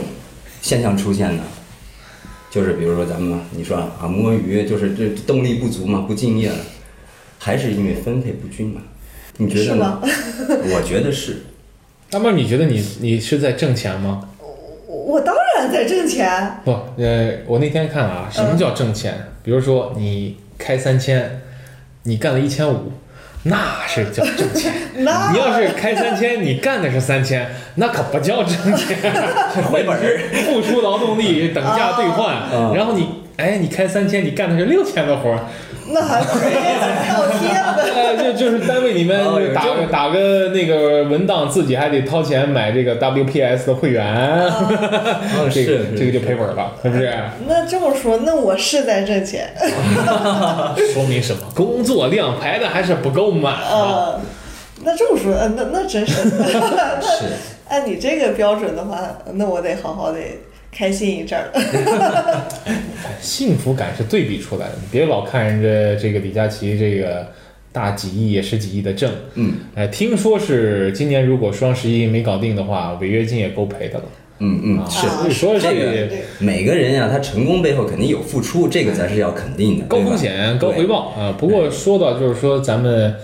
[0.62, 1.44] 现象出现呢？
[2.50, 6.58] 就是比如说咱们你说啊摸鱼，就是这动力不足嘛，不敬业了，
[7.38, 8.82] 还是因为分配不均嘛？
[9.38, 10.00] 你觉得呢？
[10.04, 11.44] 我觉得是。
[12.10, 14.30] 那么你觉得你你是在挣钱吗？
[15.08, 19.14] 我我当然在挣钱，不，呃，我那天看啊，什么叫挣钱？
[19.42, 21.42] 比如说你开三千，
[22.04, 22.92] 你干了一千五，
[23.44, 24.74] 那是叫挣钱。
[25.00, 28.98] 那你要是开三千，你干的是三千，那可不叫挣钱，
[29.72, 30.20] 回本儿。
[30.46, 35.40] 付出劳动力等价兑换，嗯然后你哎，你开三千，你干的是六千的活儿，
[35.92, 37.84] 那还不是倒贴了的。
[37.84, 39.20] 呃， 就就是单位里面
[39.54, 44.06] 打个打个那个文档，自己还得掏钱买这个 WPS 的会员，
[44.46, 47.12] 哦 这个这个就赔本了，是不是？
[47.48, 49.50] 那这么说，那我是在挣钱。
[50.94, 51.42] 说明什么？
[51.56, 53.70] 工作量排的还是不够满啊。
[53.72, 54.22] 呃，
[54.84, 56.24] 那这么说，呃，那那真是。
[56.26, 57.26] 那是。
[57.70, 58.98] 按你这个标准的话，
[59.34, 60.18] 那我得好好的
[60.72, 61.52] 开心一阵儿。
[63.20, 67.28] 幸福感是对比出来的，你别老看人家这个李佳琦这个
[67.72, 74.06] 大几亿、十几亿的挣，嗯哎，听说是今年如果双十一没搞定的话，违约金也够赔的了。
[74.40, 75.08] 嗯嗯，啊是。
[75.08, 76.08] 所以说这个
[76.40, 79.86] 每个人呀、他成功背后肯定有付出，这个咱是要肯定的。
[79.86, 80.86] 高风险高回。
[80.86, 81.36] 报啊。
[81.38, 83.16] 不过说到就是说咱们。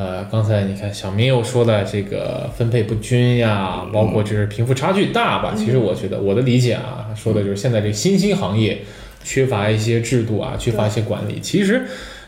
[0.00, 5.52] 呃，刚才你看小明又说了这个分配不均呀，包括就是贫富差距大吧。
[5.54, 8.78] 其实我觉得我的理解啊，说的就是现在这个新兴行业
[9.22, 11.38] 缺乏一些制度啊，缺乏一些管理。
[11.40, 11.82] 其实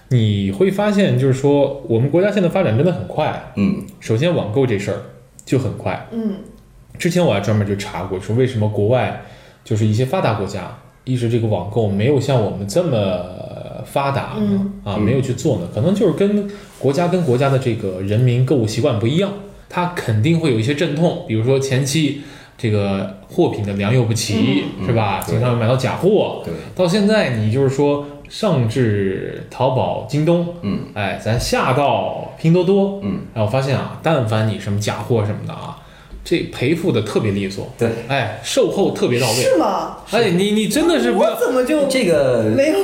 [0.09, 3.53] 你会发现，就是说我们国家现在发展真的很快。
[3.57, 5.01] 嗯首先网购这事儿
[5.47, 6.35] 就很快，嗯
[6.99, 9.23] 之前我还专门就查过，说为什么国外
[9.65, 13.25] 就是一些发达国家，一直这个网购没有像我们这么
[13.85, 14.39] 发达呢？
[14.41, 15.69] 嗯啊，嗯没有去做呢？
[15.75, 19.33] 可能就是跟国家跟国家的这个人民购物习惯不一样，
[19.69, 22.23] 它肯定会有一些阵痛，比如说前期
[22.59, 25.21] 这个货品的良莠不齐，嗯是吧？
[25.27, 35.79] 嗯经常买到假货，对，到现在你就是说上至淘宝、京东，嗯哎，咱下到拼多多，嗯，哎，我发现啊，但凡你什么假货什么的啊，
[36.25, 39.99] 这赔付的特别利索，对，哎，售后特别到位，是吗？
[40.13, 42.79] 哎，你你真的是我，怎么就这个没有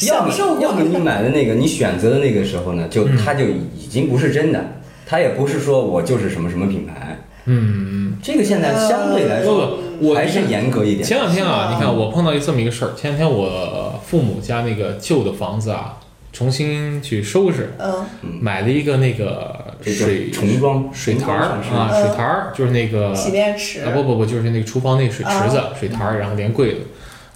[0.00, 4.62] 要享受过么要么你买的那个，你选择的那个时候呢，就它就已经不是真的，
[5.06, 11.02] 它也不是说我就是什么什么品牌，嗯，这个现在相对来说不，我还是严格一点。
[11.02, 15.98] 前两天啊，你看我碰到一这么一个事儿，前两天我父母家那个旧的房子啊，
[16.32, 18.04] 重新去收拾，嗯。
[18.40, 23.82] 买了一个那个水重装水台儿啊，嗯水台儿就是那个洗面池。
[23.82, 26.80] 啊不不不，就是那个厨房那水池子、水台儿，然后连柜子。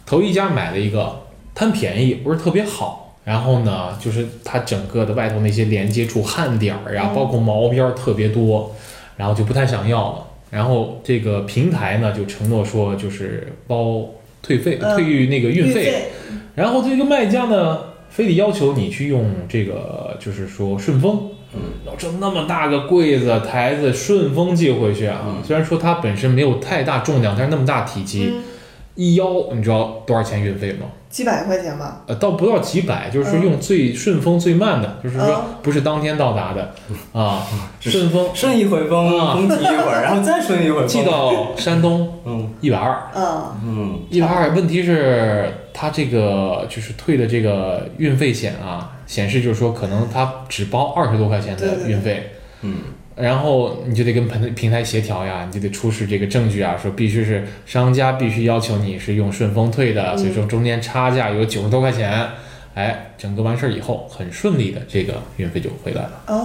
[0.07, 1.21] 头一家买了一个，
[1.55, 3.03] 贪便宜，不是特别好。
[3.25, 7.15] 然后呢，就是它整个的外头那些连接处焊点儿呀，嗯。
[7.15, 8.75] 包括毛边儿特别多，
[9.17, 10.25] 然后就不太想要了。
[10.49, 14.09] 然后这个平台呢，就承诺说就是包
[14.41, 14.95] 退费、嗯。
[14.95, 16.05] 退那个运费，费，
[16.55, 21.61] 然后这个卖家呢，非得要求你去用这个，就是说顺丰，嗯，
[21.99, 25.37] 这那么大个柜子台子，顺丰寄回去啊，嗯。
[25.45, 28.42] 虽然说它本身没有太大重量，但是那么大体积，嗯，
[28.95, 30.87] 一腰，你知道多少钱运费吗？
[31.09, 32.03] 几百块钱吧。
[32.07, 35.45] 呃，倒不到几百，就是说用最顺丰最慢的，就是说嗯。
[35.62, 36.75] 不是当天到达的
[37.12, 37.47] 啊，
[37.81, 39.35] 顺丰顺一回风，啊。
[39.35, 42.12] 风提一会儿，然后再顺一会儿风， 寄到山东。
[42.27, 44.51] 嗯一百二，嗯，嗯一百二。
[44.51, 52.31] 问题是他这个就是退的这个运费险啊，显示就是说可能他只包二十多块钱对对对的运费。
[52.63, 52.79] 嗯
[53.15, 62.29] 然后你就得跟平平台协调呀，你就得出示这个证据啊，说必须是商家必须要求你是用顺丰退的，嗯所以说中间差价有九十多块钱，
[62.75, 66.23] 哎，整个完事儿以后很顺利的这个运费就回来了。
[66.27, 66.45] 哦，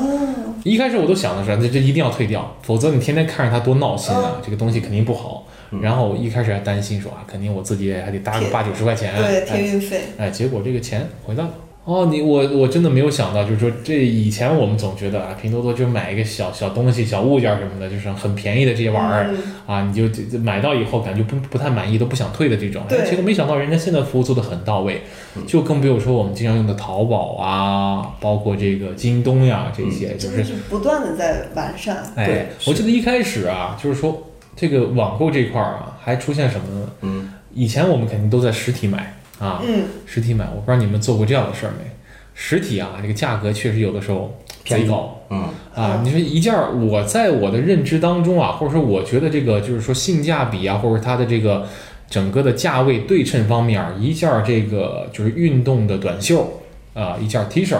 [0.64, 5.41] 一开始我都想的是，这这一定要退掉，否则你天天看着它多闹心啊，这个东西肯定不好。
[5.72, 11.50] 嗯然后一开始还担心说啊，肯定我自己还得搭个八九十块钱，对，哎贴运费，哎，结果这个钱回来了。
[11.84, 22.84] 哦，你我我真的没有想到，就是说这以前我们总觉得啊，拼多多就买一个小小东西、小物件什么的，就是很便宜的这些玩意儿、嗯啊，你就买到以后感觉不不太满意，都不想退的这种。
[22.84, 25.02] 哎，对结果没想到人家现在服务做的很到位，
[25.48, 32.04] 就更不用说我们经常用的淘宝啊，包括这个京东呀这些，就是是不断的在完善。
[32.16, 36.90] 哎对，我记得一开始啊，就是说这个网购这块儿啊，还出现什么呢？
[37.02, 41.92] 嗯以前我们肯定都在实体买啊，嗯，实体买，我不知道你们做过这样的事儿没？
[42.34, 44.34] 实体啊，这个价格确实有的时候
[44.64, 46.02] 贼偏高嗯啊！
[46.02, 51.68] 你说一件儿，我在我的认知当中啊，或者说我觉得这个就是说性价比啊，或者它的这个
[52.10, 56.62] 整个的价位对称方面儿，一件儿这个就是运动的短袖
[56.94, 57.78] 啊，一件儿 T 恤，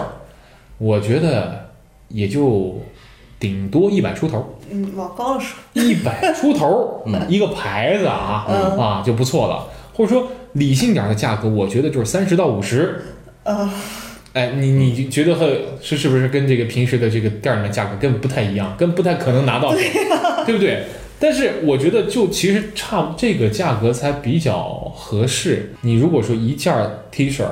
[0.76, 1.70] 我觉得
[2.08, 2.78] 也就
[3.42, 7.20] 顶多一百出头，嗯，往高了说，一百出头 嗯。
[7.28, 8.78] 一个牌子啊嗯。
[8.78, 13.02] 啊就不错了，或者说理性点儿的价格，我觉得就是三十到五十。
[13.42, 13.68] 呃，
[14.34, 15.50] 哎，你你觉得和
[15.80, 19.78] 是是不是跟这个平时的这个店儿里面价格根本不太一样，跟不太可能拿到手，
[20.46, 20.84] 对不对？
[21.18, 25.72] 但是我觉得就其实差这个价格才比较合适。
[25.82, 26.74] 你如果说一件
[27.10, 27.44] T 恤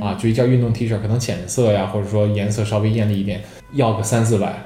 [0.00, 3.40] 啊，就一件运动 T 恤，可能浅色呀，或者说颜色稍微艳丽一点，
[3.74, 4.64] 要个三四百，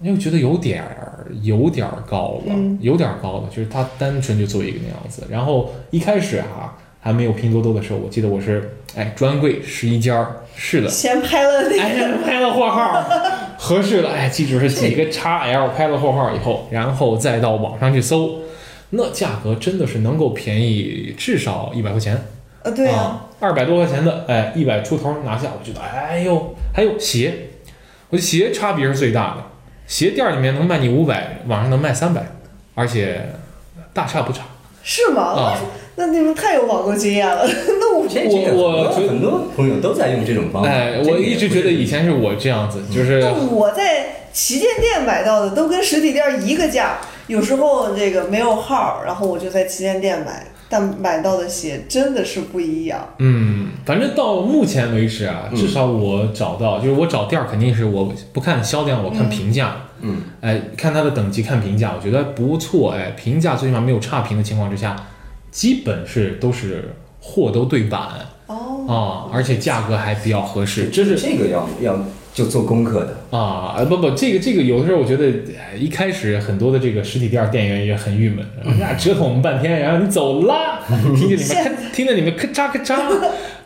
[0.00, 5.22] 你就觉得有点儿有点儿高了，嗯有点儿高了，就是他单纯就做一个那样子。
[5.30, 13.04] 然后一开始啊还没有拼多多的时候，我记得我是哎专柜十一家儿，是的，先拍了那哎个，，拍了货号，
[13.58, 18.40] 合适了，哎，记住是几个 x L，拍了货号以后，然后再到网上去搜，
[18.90, 22.20] 那价格真的是能够便宜至少一百块钱
[22.62, 22.90] 呃，对
[23.38, 27.32] 二百多块钱的，哎，一百出头拿下，我觉得，哎呦，还有鞋，
[28.10, 29.44] 我觉得鞋差别是最大的，
[29.90, 32.24] 鞋店里面能卖你五百，网上能卖三百，
[32.76, 33.28] 而且
[33.92, 34.44] 大差不差
[34.84, 35.22] 是吗？
[35.22, 35.58] 啊。
[35.96, 37.44] 那你们太有网购经验了。
[37.44, 40.70] 那我这我这个我觉得很多朋友都在用这种方法。
[40.70, 53.12] 哎，我一直觉得以前是我这样子，就是那我在旗舰店买到的都跟实体店一个价，有时候这个没有号，然后我就在旗舰店买，但买到的鞋真的是不一样。
[53.18, 55.56] 嗯，反正到目前为止啊，嗯。
[55.56, 60.22] 至少我找到，就是我找店儿肯定是我不看销量，我看评价，嗯。
[60.40, 64.96] 哎，看它的等级，看评价，我觉得不错，哎，评价最起码没有差评的情况之下，
[65.50, 68.00] 基本是都是货都对版。
[68.46, 73.38] 哦，啊，而且价格还比较合适，这是这个要要就做功课的。
[73.38, 78.44] 啊，呃不不，这个这个有的时候我觉得，哎一开始很多的这个实体店店员也很郁闷，
[78.80, 80.80] 那折腾我们半天，然后你走啦，
[81.14, 83.00] 听见你们咔，听见你们咔嚓咔嚓。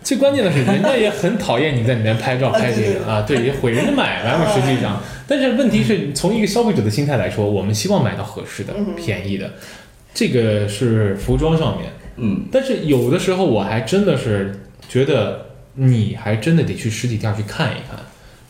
[0.05, 4.47] 最关键的是，人家也很讨厌你在里面拍照拍这个啊，对，也毁人家买卖嘛。
[4.53, 9.51] 实际上，但是问题是从一个消费者的心态来说，我们希望买到合适的、嗯便宜的，
[10.13, 11.91] 这个是服装上面。
[12.17, 14.55] 嗯但是有的时候我还真的是
[14.89, 17.99] 觉得，你还真的得去实体店去看一看。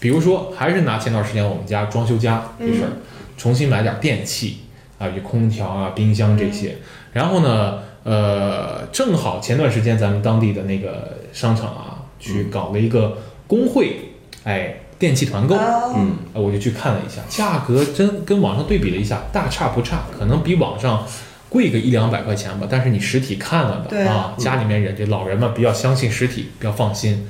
[0.00, 2.90] 比如说，还是拿前段时间我们家装修家这事儿，
[3.38, 4.58] 重新买点电器
[4.98, 6.74] 啊，比如空调啊、冰箱这些。
[7.12, 13.96] 然后呢，呃，正好前段时间咱们当地的那个商场啊，去搞了一个工会，
[14.44, 15.56] 哎，电器团购。
[15.56, 21.06] 啊，嗯呃我就去看了一下，价格真跟网上对比了一下，大差不差，可能比网上
[21.48, 22.66] 贵个一两百块钱吧。
[22.70, 27.26] 但是你实体看了对的啊，家里面人这老人嘛比较相信实体，比较放心。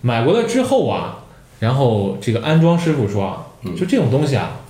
[0.00, 1.24] 买过来之后啊，
[1.60, 4.60] 然后这个安装师傅说啊，嗯就这种东西啊，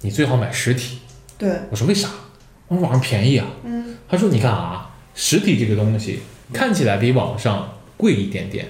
[0.00, 0.98] 你最好买实体。
[1.36, 2.08] 对，我说为啥？
[2.68, 3.46] 我说网上便宜啊。
[3.64, 4.83] 嗯，他说你看啊，
[5.14, 6.20] 实体这个东西
[6.52, 8.66] 看起来比网上贵一点点，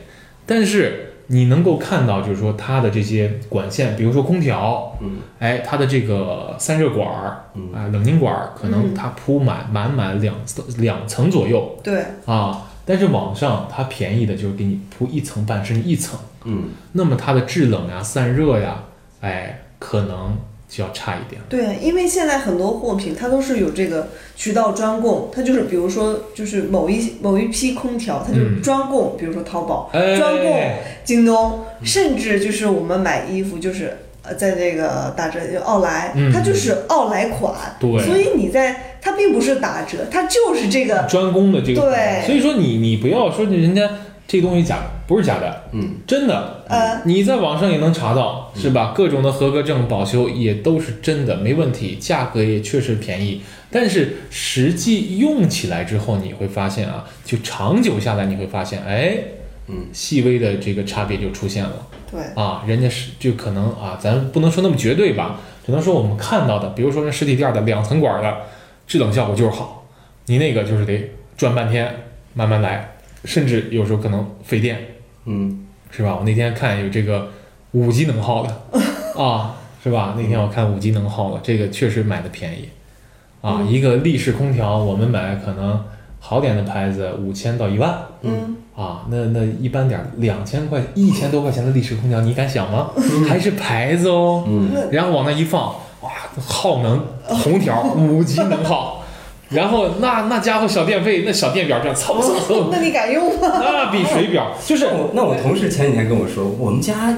[0.46, 5.18] 但是你能够看到，就是说它的这些管线，比如说空调，嗯。
[5.38, 7.72] 哎，它的这个散热管儿嗯。
[7.72, 11.78] 啊、冷凝管儿，可能嗯它铺满满满两层两层左右。
[11.82, 12.70] 对，啊。
[12.86, 18.84] 但是网上它便宜的就是给你铺一层半甚至一层，嗯，那么它的制冷呀、散热呀，
[19.22, 20.36] 哎，可能
[20.74, 21.40] 就要差一点。
[21.48, 30.70] 对，因为现在很多货品它都是有这个渠道专供，它就是比如说就是某一某一批空调，它就专供，比如说淘宝哎，专供
[31.04, 33.98] 京东，甚至就是我们买衣服就是。
[34.26, 36.32] 呃，在这个打折，就奥莱，嗯。
[36.32, 38.02] 它就是奥莱款，对。
[38.06, 42.22] 所以你在它并不是打折，它就是这个，专攻的这个，对。
[42.24, 43.86] 所以说你你不要说人家
[44.26, 48.92] 这东西假，不是假的，嗯，真的，呃，你在网上也能查到，是吧？
[48.94, 53.42] 各种的合格证、保修也都是真的，没问题，价格也确实便宜。
[53.70, 59.18] 但是实际用起来之后，你会发现啊，就长久下来，你会发现，哎，
[59.66, 62.62] 嗯，细微的这个差别就出现了对，啊。
[62.66, 68.36] 人家是就可能啊，咱不能说那么绝对吧，只能说我们看到的，比如说那实体店的两层管的
[68.86, 69.86] 制冷效果就是好，
[70.26, 71.92] 你那个就是得转半天，
[72.34, 74.78] 慢慢来，甚至有时候可能费电。
[75.24, 76.16] 嗯，是吧？
[76.16, 77.30] 我那天看有这个
[77.74, 78.80] 五级能耗的
[79.22, 80.14] 啊，是吧？
[80.16, 82.68] 那天我看五级能耗的，这个确实买的便宜
[83.42, 83.58] 啊。
[83.60, 85.78] 嗯一个立式空调，我们买可能
[86.18, 92.90] 好点的牌子五千到一万嗯，啊，那那一般点两千块、一千多块钱的立式空调，你敢想吗？
[93.28, 96.10] 还是牌子哦，嗯然后往那一放，哇，
[96.46, 99.00] 耗能红条 五级能耗。
[99.50, 103.48] 然后那那家伙小电费，那小电表这样蹭蹭蹭， 那你敢用吗？
[103.60, 107.14] 那比水表就是我那我同事前几天跟我说，我们家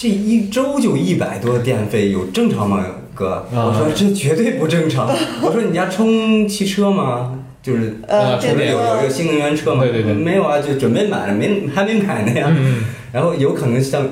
[0.00, 2.82] 这一周就一百多的电费，有正常吗，
[3.14, 3.46] 哥？
[3.52, 5.06] 啊我说这绝对不正常。
[5.44, 7.38] 我说你家充汽车吗？
[7.62, 9.82] 就是呃，充电有有有新能源车吗？
[9.84, 12.46] 对对对没有啊，就准备买了，没还没买呢呀。
[12.50, 12.82] 嗯
[13.12, 14.08] 然后有可能像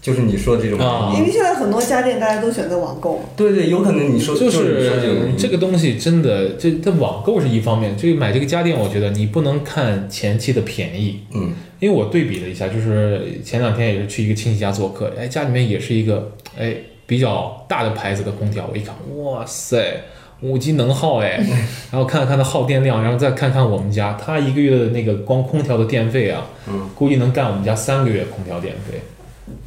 [0.00, 11.50] 就是你说的这种啊因为现在很多家电大家都选择网购，对对，有可能你说就是说这个这个东西真的，这它网购是一方面，这个买这个家电，我觉得你不能看前期的便宜，嗯
[11.82, 16.76] 因为我对比了一下，就是前两天也是去一个亲戚家做客，哎，家里面也是一个哎
[17.06, 20.04] 比较大的牌子的空调，我一看，哇塞，
[20.42, 21.40] 五级能耗哎，
[21.90, 29.00] 然后看了看它耗电量，然后再看看我们家，它一个月的那个光空调的电费啊，嗯，估计能干我们家三个月空调电费，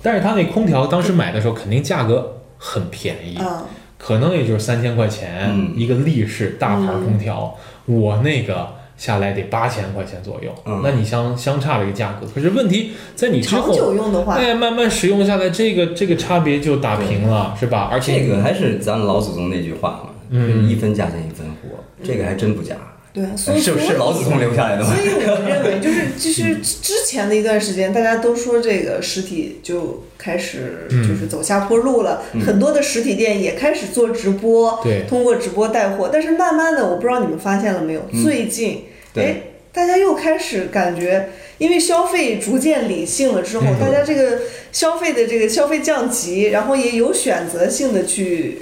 [0.01, 3.65] 但是它那空调当时买的时候肯定价格很便宜，嗯，
[3.97, 5.73] 可能也就是三千块钱、嗯。
[5.75, 12.27] 一个立式大牌空调，我那个下来得八千块钱左右，嗯那你相相差了一个价格。
[12.33, 17.89] 可是问题在你之长久后，用的话，哎，慢慢使用下来，这个这个差别就打平了，是吧？
[17.91, 22.75] 而且这个还是咱老祖宗那句话嘛，嗯一分价钱一分货，这个还真不假。
[23.15, 24.93] 对，所以是是老祖宗留下来的吗？
[24.93, 24.97] 所？
[24.97, 31.07] 以我认为，就是就是之前的一段时间，大家都说这个实体就开始嗯。
[31.07, 32.41] 就是走下坡路了，嗯。
[32.41, 35.05] 很多的实体店也开始做直播，对。
[35.07, 36.09] 通过直播带货。
[36.11, 38.21] 但是慢慢的，我不知道你们发现了没有，嗯。
[38.21, 39.23] 最近对。
[39.23, 39.41] 哎，
[39.71, 44.41] 大家又开始感觉，因为消费逐渐理性了之后，嗯大家这个
[44.73, 48.59] 消费的这个消费降级，然后也有选择性的去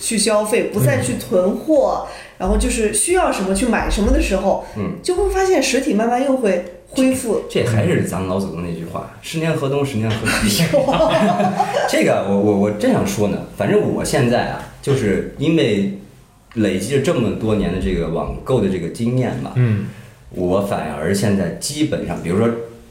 [0.00, 2.06] 去消费，不再去囤货，
[2.38, 7.44] 然后就是需要什么去买什么的时候，嗯，就会发现实体慢慢又会恢复。
[7.48, 10.16] 这还是咱们老祖宗那句话：十年河东，十年河
[10.48, 10.64] 西。
[11.88, 15.98] 这个我我我这样说呢，反正我现在啊，就是因为
[16.54, 19.86] 累积了这么多年的这个网购的这个经验吧，嗯
[20.30, 22.48] 我反而现在基本上，比如说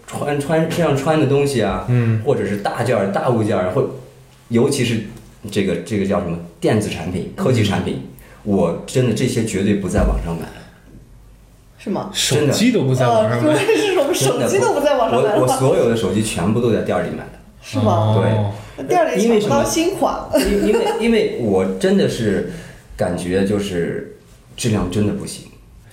[0.07, 3.85] 穿穿身上穿的东西啊，嗯或者是大件儿、大物件儿，或
[4.49, 5.01] 尤其是
[5.51, 8.01] 这个这个叫什么电子产品、科技产品，
[8.43, 10.47] 我真的这些绝对不在网上买。
[11.77, 12.09] 是吗？
[12.13, 17.39] 手机都不在网上呃买，对，是什么手机都不在网上买我我，所有的手机全部都在店儿里买的。
[17.61, 18.15] 是吗？
[18.17, 20.15] 哦那店里因为什么抢不到新款。
[20.33, 22.51] 因因为因为我真的是
[22.97, 24.17] 感觉就是
[24.57, 25.45] 质量真的不行，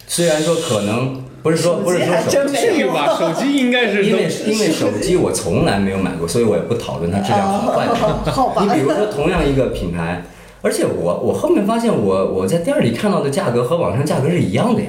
[0.06, 3.18] 虽然说可能不是说不是说手机吧？
[3.18, 7.86] 手机应该是因为因为手机我从来没有买过，所以我也不讨论它质量好坏。
[7.86, 10.24] 哦 好吧你比如说同样一个品牌，
[10.62, 14.88] 而且我我后面发现我我在店里看到的价格和网上价格是一样的呀。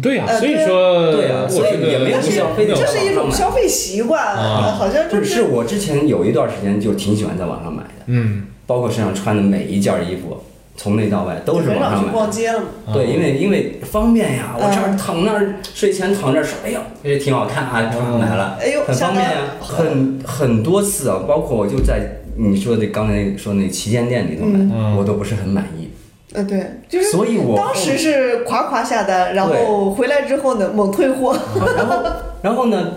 [0.00, 4.76] 对呀、呃所以说，对呀我所以也没有必要非得这是一种消费习惯，啊。
[4.78, 10.36] 好像就是是我之前有一段时间就挺喜欢在网上买的，嗯，包括身上穿的每一件衣服，
[10.76, 12.12] 从内到外都是网上买的。
[12.12, 12.66] 逛街了嘛。
[12.86, 24.96] 啊对，因为因为方便呀，我这儿嗯躺那儿睡前躺这儿说，哎呦，这挺好看啊，嗯买了，哎呦很方便呀，很很多次啊，包括我就在你说的刚才说那旗舰店里头买，嗯。
[24.96, 25.90] 我都不是很满意，
[26.32, 31.36] 呃，对，就是所以我当时是夸夸下单，然后回来之后呢，猛退货。
[31.76, 32.02] 然后
[32.42, 32.92] 然后呢，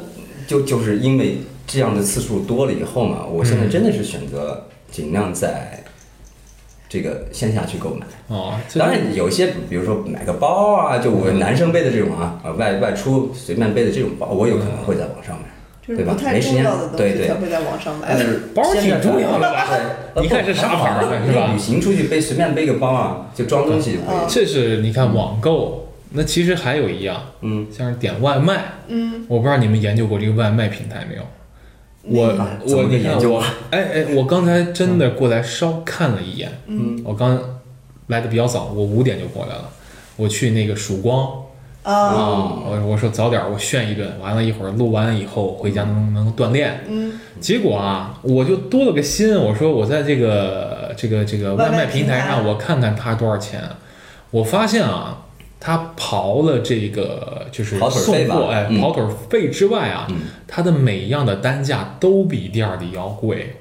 [0.48, 5.84] 就就是因为这样的次数多了以后嘛，我现在真的是选择尽量在
[6.88, 8.06] 这个线下去购买。
[8.28, 15.44] 哦，当然有些，比如说买个包啊，就我男生背的这种啊，啊外外出随便背的这种包，我有可能会在网上买，
[15.86, 16.16] 对吧就是不？
[16.16, 17.34] 太没时间重要的，东对对西才。
[17.36, 18.18] 会在网上买但。
[18.18, 19.68] 是包挺重要的吧
[20.14, 24.18] 对，你看是啥牌儿的 是吧旅行出去背随便背个包啊，就装东西就可以。
[24.30, 31.24] 这是你看网购，那其实还有一样，嗯，像是点外卖，嗯，我不知道你们研究过这个外卖平台没有？
[32.06, 37.40] 我我你看我研究啊哎哎，我刚才真的过来稍看了一眼，嗯，我刚
[38.08, 39.70] 来的比较早，我五点就过来了，
[40.18, 41.30] 我去那个曙光
[41.84, 42.16] 啊，啊，
[42.66, 53.62] 我我说早点我炫一顿，完了一会儿录完以后回家能能锻炼，嗯，结果啊，我就多了个心，我说我在这个这个这个外卖平台上，我看看它多少钱。
[54.32, 55.26] 我发现啊，
[55.60, 63.58] 它刨了这个就是跑腿送货，哎，嗯跑腿费之外啊，嗯它的每一样的单价都比店里要贵，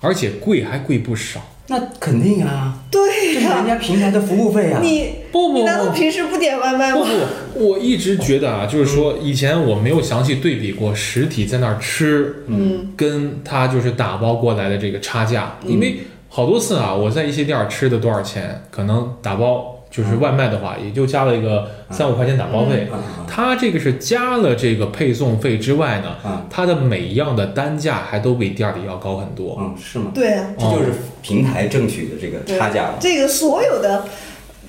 [0.00, 1.40] 而且贵还贵不少。
[1.66, 4.80] 那肯定啊，这对是人，家平台的服务费啊。
[4.82, 7.10] 你不不你难道不平时不点外卖不吗？
[7.54, 22.88] 不，我一直觉得啊，就是说以前我没有详细对比过实体在那儿吃，嗯，跟他就是打包过来的这个差价，因为好多次啊，我在一些店儿吃的多少钱，可能打包就是外卖的话，也就加了一个三五块钱打包费。
[22.90, 29.56] 啊它这个是加了这个配送费之外呢，啊它的每一样的单价还都比店里要高很多。
[29.60, 30.10] 嗯，是吗？
[30.14, 30.92] 对呀，这就是
[31.22, 32.94] 平台争取的这个差价。
[32.98, 34.04] 这个所有的。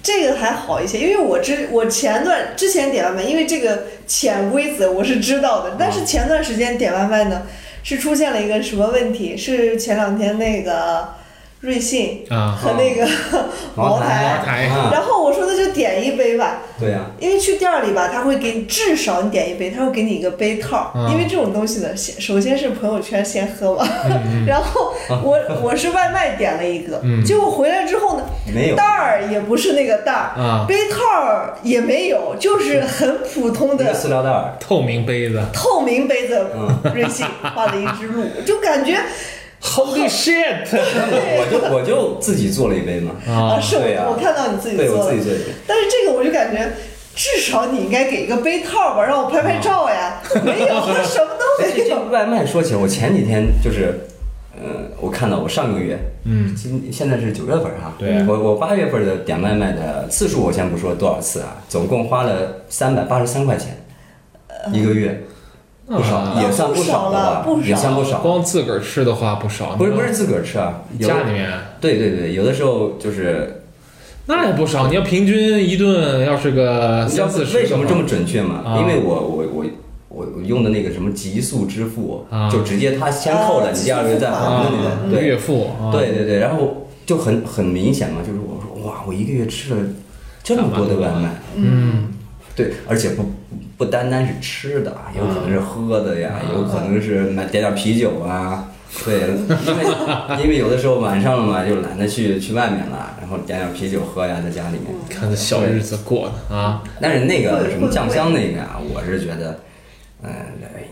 [0.04, 7.42] 这个还好一些，因为我之我前段之前点外卖，因为这个潜规则我是知道的，但是前段时间点外卖呢，
[7.82, 9.36] 是出现了一个什么问题？
[9.36, 11.10] 是前两天那个
[11.62, 13.08] 瑞幸啊，和那个
[13.76, 20.92] 茅台，然后我说那就点一杯吧，对呀，因为去店儿里吧，他会给你至少你点一杯，他会给你一个杯套。
[21.10, 24.94] 因为这种东西呢，先首先是朋友圈先喝嘛，嗯 然后
[25.24, 27.24] 我我是外卖点了一个，嗯。
[27.24, 28.76] 结果回来之后呢，没有。
[28.76, 35.42] 袋儿也不是那个袋儿，啊，杯套儿也没有，就是很普通的塑料袋儿，透明杯子。
[35.52, 36.94] 透明杯子，嗯。
[36.94, 39.00] 瑞幸画了一只鹿，就感觉
[39.66, 40.68] ，Holy shit！
[40.72, 43.12] 我就我就自己做了一杯嘛。
[43.28, 45.40] 啊啊，是对呀我我看到你自己，做了我自己，做的。
[45.66, 46.72] 但是这个我就感觉。
[47.18, 50.22] 至少你应该给一个杯套吧，让我拍拍照呀。
[50.44, 52.10] 没有，什么都哎，没有。
[52.12, 54.02] 外卖说起来，我前几天就是，
[54.54, 63.78] 呃，我看到我上个月，嗯，今现在是九月份哈，对我我八月份的点外卖的次数我先不说多少次啊，总共花了三百八十三块钱，
[64.74, 65.24] 一个月，
[65.88, 68.20] 不少，啊也算不少了吧不少了，也算不少。
[68.20, 73.62] 光自个儿吃的话不少，不是不是自个儿吃啊，家里面对对对，有的时候就是，
[74.26, 74.88] 那也不少。
[74.88, 78.62] 你要平均一顿要是个三四十，为什么这么准确嘛？
[78.66, 79.66] 啊因为我我我
[80.10, 85.92] 我我用的那个什么极速支付啊，就直接他先扣了，啊你第二个月再还的那啊个，对月付啊？
[85.92, 89.82] 对对对，然后就很很明显嘛，就是我说哇，我一个月吃了
[90.44, 92.06] 这么多的外卖，嗯，
[92.56, 93.24] 对，而且不
[93.78, 98.70] 不单单是吃的啊，有可能是喝的呀，嗯有可能是买点点啤酒啊。
[99.04, 104.96] 对，因为因为有的时候晚上了嘛，就懒得去去外面了，然后点点啤酒喝呀，在家里面。
[105.10, 109.60] 看这小日子过的啊，但是那个什么酱香那个啊，我是觉得，
[110.24, 110.32] 嗯、
[110.64, 110.86] 哎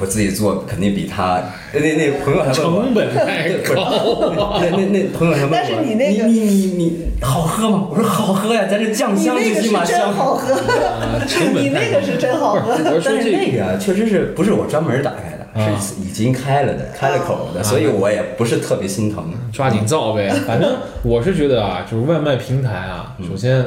[0.00, 1.42] 我自己做肯定比他
[1.74, 4.32] 那那朋友还问我成本太高。
[4.58, 7.86] 那那那朋友还问我，但是你那个你你你好喝吗？
[7.90, 9.98] 我说好喝呀，咱这酱你香最起码香。
[10.00, 12.74] 真好喝，啊成本你太高那个是真好喝。
[12.82, 19.32] 但是那这个啊确实是不是我专门打开的，啊是已经开了的，开了口的，所以我也不是特别心疼。
[19.52, 20.30] 抓紧造呗。
[20.46, 23.62] 反正我是觉得啊，就是外卖平台啊，首先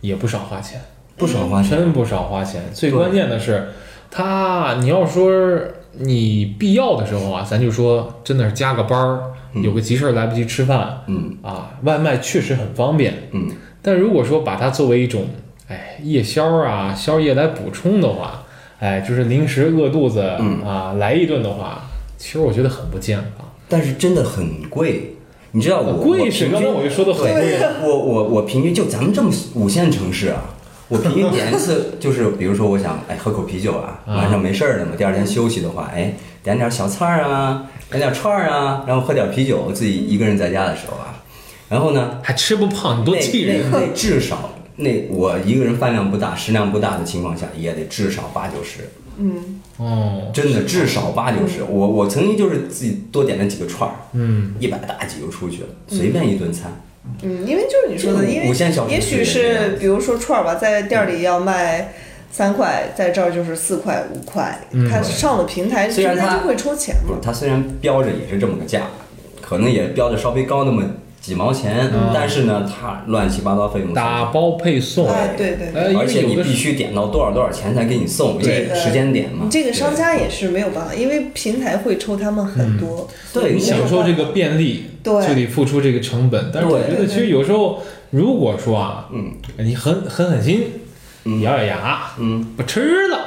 [0.00, 0.80] 也不少花钱，
[1.16, 2.62] 不少花钱，真不少花钱。
[2.74, 3.68] 最对关键的是，
[4.10, 5.30] 它你要说
[5.98, 9.22] 你必要的时候啊，咱就说真的是加个班儿，
[9.54, 13.28] 有个急事儿来不及吃饭嗯啊，外卖确实很方便。
[13.32, 13.48] 嗯，
[13.82, 15.26] 但如果说把它作为一种
[15.68, 18.42] 哎夜宵啊宵夜来补充的话，
[18.80, 21.82] 哎，就是临时饿肚子、嗯啊来一顿的话，
[22.16, 23.46] 其实我觉得很不健康。
[23.68, 25.14] 但是真的很贵。
[25.52, 30.44] 你知道我贵是刚才我就说的很贵啊我我我平均就咱们这么五线城市啊，
[30.90, 36.12] 我平均点一次就是，比如说我想哎喝口啤酒啊，啊晚上没事儿了嘛，第二天休息的话，哎
[36.42, 41.22] 点点小菜儿啊，点点串儿啊，然后喝点啤酒，自己一个人在家的时候啊，
[41.68, 43.70] 然后呢，还吃不胖，你多那气人！
[43.70, 48.88] 那那至少那我一个人饭量不大、食量不大的情况下，也得至少八九十，
[49.18, 51.62] 嗯，哦，真的至少八九十。
[51.62, 56.72] 我我曾经就是自己多点了几个串儿，嗯，一百大几就出去了，随便一顿餐。
[57.22, 58.46] 嗯，因为就是你说的，因为
[58.88, 61.92] 也许是比如说串儿吧，在店里要卖
[62.30, 67.16] 三块，在这儿就是四块五块，嗯它上了平台，虽然它就会抽钱嘛。
[67.22, 68.82] 它虽然标着也是这么个价，
[69.40, 70.84] 可能也标的稍微高那么
[71.20, 75.94] 几毛钱，嗯但是呢，它乱七八糟费用打包配送，哎，对对对。
[75.94, 79.46] 而且你必须点到多少多少钱才给你送，因为这个时间点嘛。
[79.50, 83.06] 这个商家也是没有办法，因为平台会抽他们很多。
[83.34, 86.50] 对你享受这个便利，对就得付出这个成本。
[86.52, 90.64] 但是我觉得，对其实有时候，如果说啊，嗯你狠狠狠心，
[91.24, 93.18] 嗯咬咬牙，嗯，不吃了，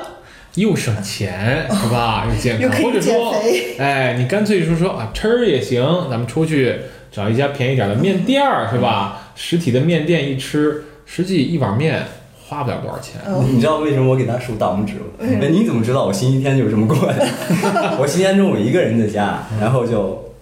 [0.56, 2.26] 又省钱，是吧？
[2.28, 6.76] 又健康，又可以或者说减肥，哎，你干脆说说啊，吃也行，咱们出去
[7.14, 9.30] 找一家便宜点的面店儿，是吧？
[9.36, 12.03] 实体的面店一吃，实际一碗面
[12.47, 13.22] 花不了多少钱。
[13.26, 15.47] 哦你知道为什么我给他竖大拇指吗？
[15.49, 17.28] 你怎么知道我星期天就是这么过的？
[18.01, 20.34] 我星期天中午一个人在家，然后就，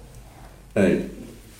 [0.73, 0.87] 呃，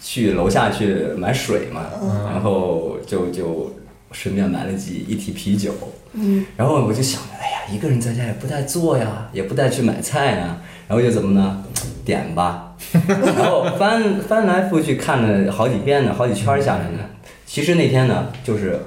[0.01, 3.75] 去楼下去买水嘛，嗯然后就就
[4.13, 5.73] 顺便买了几一提啤酒，
[6.13, 10.57] 嗯，然后我就想着，哎呀，一个人在家也不带做呀，也不带去买菜呀，
[10.87, 11.63] 然后就怎么呢，
[12.03, 12.70] 点吧，
[13.07, 16.99] 然后翻翻来覆去看了好几遍呢，好几圈儿下来呢，
[17.45, 18.79] 其实那天呢，就是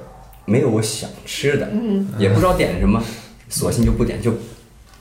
[0.45, 3.03] 没有我想吃的，嗯，也不知道点什么，
[3.49, 4.33] 索性就不点，就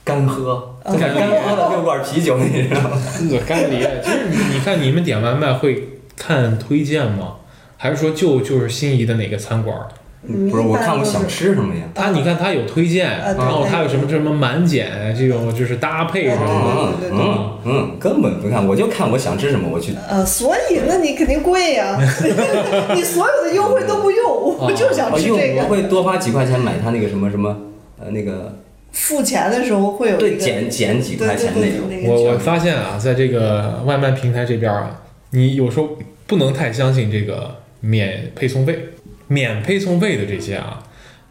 [0.04, 2.92] 干喝，哦 就干喝了六罐啤酒，你知道吗？
[3.32, 7.36] 我干离，其实你你看你们点外卖会看推荐吗？
[7.78, 9.78] 还是说就就是心仪的哪个餐馆
[10.26, 11.82] 不是，我看我想吃什么呀？
[11.94, 17.10] 他你看他有推荐，然后他有什么什么满减这种就是搭配什么的。
[17.12, 21.98] 嗯嗯嗯，根本不看，我就看我想吃什么，我去呃，所以那你肯定贵呀，
[22.96, 25.62] 你所有的优惠都不用，我就想吃这个。
[25.64, 27.58] 我会多花几块钱买他那个什么什么
[28.00, 28.58] 呃那个
[28.92, 32.06] 付钱的时候会有对减减几块钱那种。
[32.06, 35.02] 我我发现啊，在这个外卖平台这边啊，
[35.32, 35.90] 你有时候
[36.28, 38.78] 不能太相信这个免配送费，
[39.28, 40.84] 免配送费的这些啊，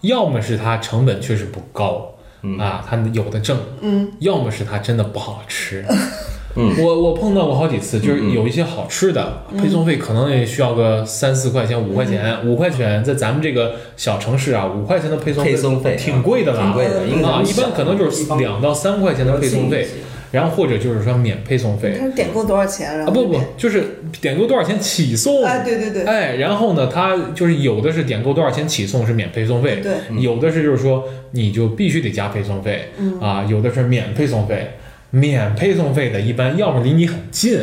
[0.03, 2.59] 要么是它成本确实不高，嗯。
[2.59, 5.85] 啊，它有的挣，嗯，要么是它真的不好吃。
[6.55, 6.75] 嗯。
[6.79, 19.87] 我我碰到过好几次，就是有一些好吃的，配送费可能也需要个三四块钱、五块钱，五块钱在咱们这个小城市啊，五块钱的配送配送费挺贵的了，挺贵的，啊，一般可能就是两到三块钱的配送费，
[20.33, 21.97] 然后或者就是说免配送费。
[22.17, 33.21] 点够多少钱，然啊，不不就是点够多少钱起送，哎，对对对，哎，然后呢，他就是有的是点够多少钱起送是免配送费，对，有的是就是说你就必须得加配送费，嗯。
[33.21, 34.73] 啊，有的是免配送费，
[35.11, 37.61] 免配送费的一般要么离你很近，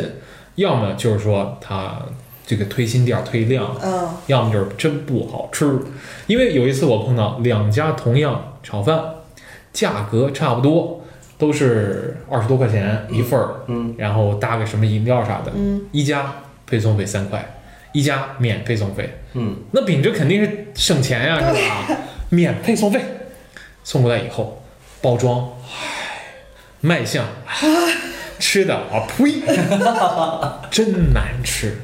[0.54, 2.00] 要么就是说他
[2.46, 4.08] 这个推新店推量，嗯。
[4.26, 5.78] 要么就是真不好吃。
[6.26, 9.00] 因为有一次我碰到两家同样炒饭，
[9.72, 10.99] 价格差不多，
[11.40, 16.32] 都是二十多块钱一份儿，嗯，然后搭个什么饮料啥的，嗯，一家
[16.66, 17.44] 配送费三块，
[17.92, 21.98] 一家免配送费，嗯，那秉着肯定是省钱呀、是吧？
[22.28, 23.00] 免配送费。
[23.82, 24.62] 送过来以后，
[25.00, 26.20] 包装，唉，
[26.82, 27.58] 卖相，唉
[28.40, 29.34] 吃的啊呸，
[30.70, 31.76] 真难吃。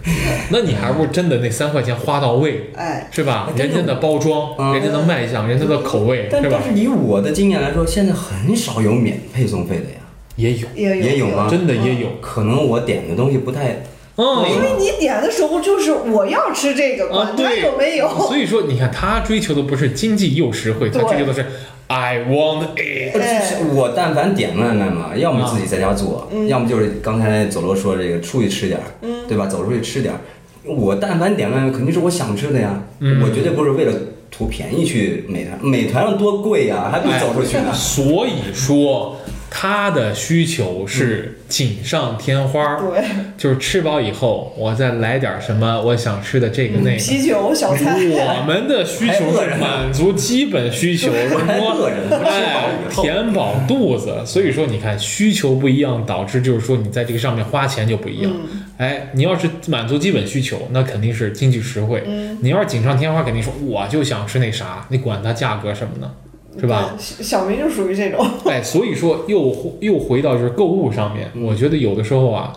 [0.48, 3.50] 那你还不如真的那三块钱花到位，哎，是吧？
[3.54, 3.96] 人家的。
[3.96, 4.74] 包装，嗯。
[4.74, 6.38] 人家的卖相，人家的口味，是吧？
[6.42, 6.62] 但但？
[6.62, 9.96] 是以我的经验来说，现在很少有免配送费的呀，
[10.36, 10.96] 也有，也有。
[10.96, 11.48] 也有吗？
[11.50, 12.09] 真的也有。
[12.20, 13.82] 可能我点的东西不太，
[14.16, 18.09] 嗯，因为你点的时候就是我要吃这个，啊，管它对，有没有。
[18.28, 21.44] 所以说，你看他追求的不是经济又实惠，他追求的是
[21.89, 23.16] I want it。
[23.20, 23.43] 哎
[23.74, 29.47] 我但凡点外卖嘛，要么自己在家做，嗯要么就是刚才佐罗说这个出去吃点儿，嗯对吧？
[29.47, 30.20] 走出去吃点儿。
[30.64, 33.93] 我但凡点外卖，肯定是我想吃的呀，嗯我绝对不是为了
[34.30, 37.72] 图便宜去美团，美团上多贵呀，还不走出去呢。
[37.72, 39.16] 所以说，
[39.59, 43.02] 他的需求是锦上添花，对，
[43.38, 47.02] 就是吃饱以后，我再来点什么我想吃的这个那个。
[47.02, 54.16] 啤酒、小菜，我们的需求是满足基本需求，是还说饿着呢，吃哎饱以后，填饱肚子。
[54.26, 58.30] 所以说，你看需求不一样，导致就是说你在这个上面花钱就不一样。
[58.34, 62.02] 嗯哎，你要是满足基本需求，那肯定是经济实惠。
[62.07, 66.11] 嗯，你要是锦上添花，肯定说我就想吃那啥，你管它价格什么呢？
[66.59, 66.94] 是吧？
[66.96, 67.22] 对？
[67.24, 72.52] 小明就属于这种， 哎，所以说又又回到就是购物上面，我觉得有的时候啊，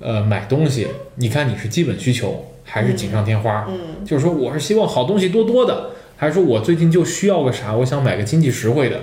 [0.00, 3.66] 呃，买东西，你看你是基本需求还是锦上添花？
[3.68, 8.96] 嗯就是说我是希望好东西多多的，还是说我最近就需要个啥，我想买个经济实惠的？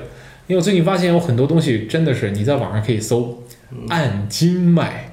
[0.48, 3.44] 因为我最近发现有很多东西真的是你在网上可以搜，
[3.90, 5.12] 按斤卖，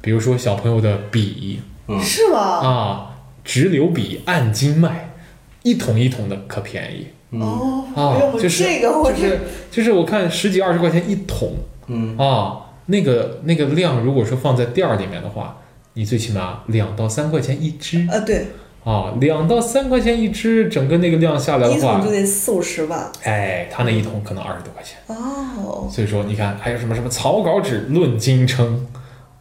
[0.00, 2.38] 比如说小朋友的笔嗯是吗？
[2.40, 5.10] 啊，直流笔按斤卖，
[5.62, 7.08] 一桶一桶的可便宜
[7.40, 11.52] 哦，啊就是这个我就是就是我看十几二十块钱一桶。
[11.86, 15.58] 嗯，啊，那个那个量，如果说放在店儿里面的话，
[15.92, 18.46] 你最起码两到三块钱一支啊，对，
[18.84, 23.12] 啊，两到三块钱一支，整个那个量下来的话一桶就，得四五十吧。
[23.22, 24.96] 哎，他那一桶可能二十多块钱。
[25.06, 28.86] 哦，所以说，你看还有什么什么草稿纸论斤称，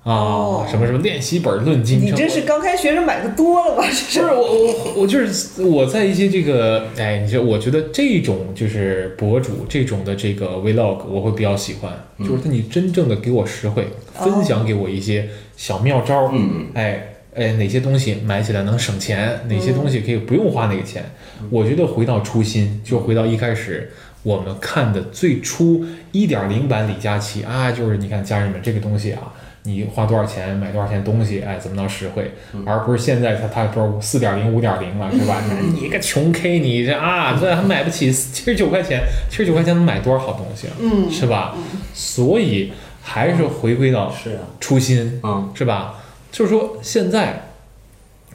[0.04, 2.10] 哦什么什么练习本论斤称。
[2.10, 3.84] 你这是刚开学生买的多了吧？
[3.84, 21.04] 这不是是我我我就是我在一些这个哎，你说我觉得这种就是博主这种的这个 vlog 我会比较喜欢，嗯就是你真正的给我实惠，分享给我一些小妙招，嗯嗯哎哎哪些东西买起来能省钱，哪些东西可以不用花那个钱。
[21.40, 23.92] 嗯我觉得回到初心，就回到一开始
[24.24, 29.34] 我们看的最初一点零版李佳琦啊，就是你看家人们这个东西啊。
[29.66, 32.32] 你花多少钱买多少钱东西，哎，怎么能实惠？
[32.66, 35.42] 而不是现在他他说四点零、五点零了， 是吧？
[35.74, 40.74] 你个穷 K，你这啊，这还买不起七十九块钱，七十九块钱能买多少好东西啊？
[40.80, 41.56] 嗯是吧？
[41.94, 44.14] 所以还是回归到
[44.60, 45.96] 初心，嗯是吧？
[46.32, 47.50] 就是说现在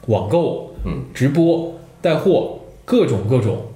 [0.07, 3.73] 网购、嗯直播、带货各种各种，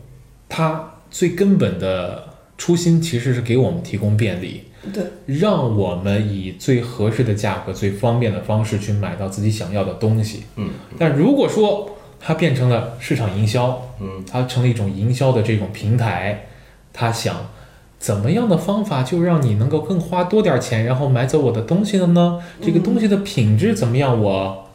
[0.48, 4.64] 它最根本的初心其实是给我们提供便利。
[4.90, 10.44] 对，让我们以最合适的价格、最方便的方式去买到自己想要的东西。
[10.56, 16.46] 嗯，但如果说它变成了市场营销，嗯，它成了一种营销的这种平台，
[16.92, 17.48] 他想
[17.98, 22.42] 怎么样的方法就让你能够更花多点钱，然后买走我的东西了呢？
[22.60, 24.68] 这个东西的品质怎么样，我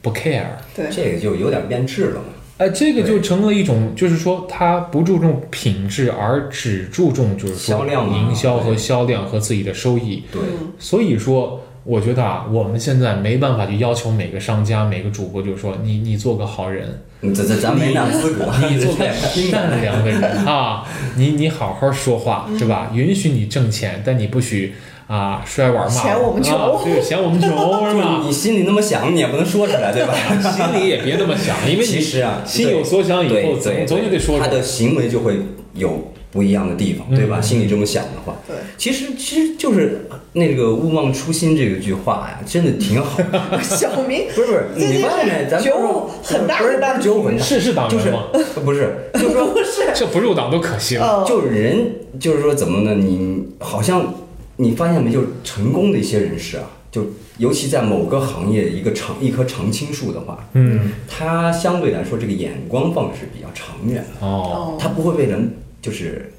[0.00, 0.46] 不 care。
[0.76, 2.26] 对，这个就有点变质了嘛。
[2.58, 10.24] 哎，这个就成了一种，就是说，他不注重品质，而只注重就是说销量营销和销量和自己的收益。
[10.32, 20.84] 对，嗯所以说，我觉得啊，我们现在没办法去要求每个商家、每个主播，就是说你你做个好人，你这这咱没那资格，你 做个善良的人啊，
[21.16, 22.90] 你你好好说话嗯是吧？
[22.92, 24.74] 允许你挣钱，但你不许
[25.08, 27.48] 啊摔碗骂嫌我们穷啊对，嫌我们穷
[27.88, 28.22] 是就吧？
[28.24, 30.14] 你心里那么想，你也不能说出来，对吧？
[30.52, 34.48] 心里也别那么想，因为其实啊，心有所想以后，总对总也得说出来。
[34.48, 35.40] 他的行为就会
[35.74, 37.40] 有不一样的地方，嗯对吧？
[37.40, 43.18] 心里这么想的话，对，其实其实就是那个勿忘初心这个句话呀，真的挺好。
[43.62, 45.48] 小明不是不是，你发现没？
[45.50, 48.24] 咱觉不是悟很大不是很大不是觉悟很大，是是党就是员吗？
[48.62, 51.06] 不是，就是说不是，这不入党都可惜了。
[51.06, 52.94] 哦，就是人，就是说怎么呢？
[52.94, 54.14] 你好像
[54.58, 55.10] 你发现没？
[55.10, 57.06] 就是成功的一些人士啊，就
[57.38, 66.32] 尤其在某个行业一个长一棵常青树的话，嗯，他相对来说这个眼光放的是比较长远的，哦，他不会被人就是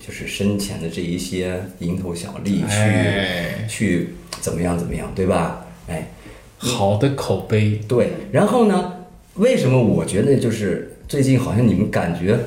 [0.00, 4.10] 就是身前的这一些蝇头小利去、哎，去
[4.40, 5.66] 怎么样怎么样，对吧？
[5.88, 6.10] 哎，
[6.58, 8.12] 好的口碑，对。
[8.30, 12.38] 然后呢，为什么我觉得就是最近好像你们感觉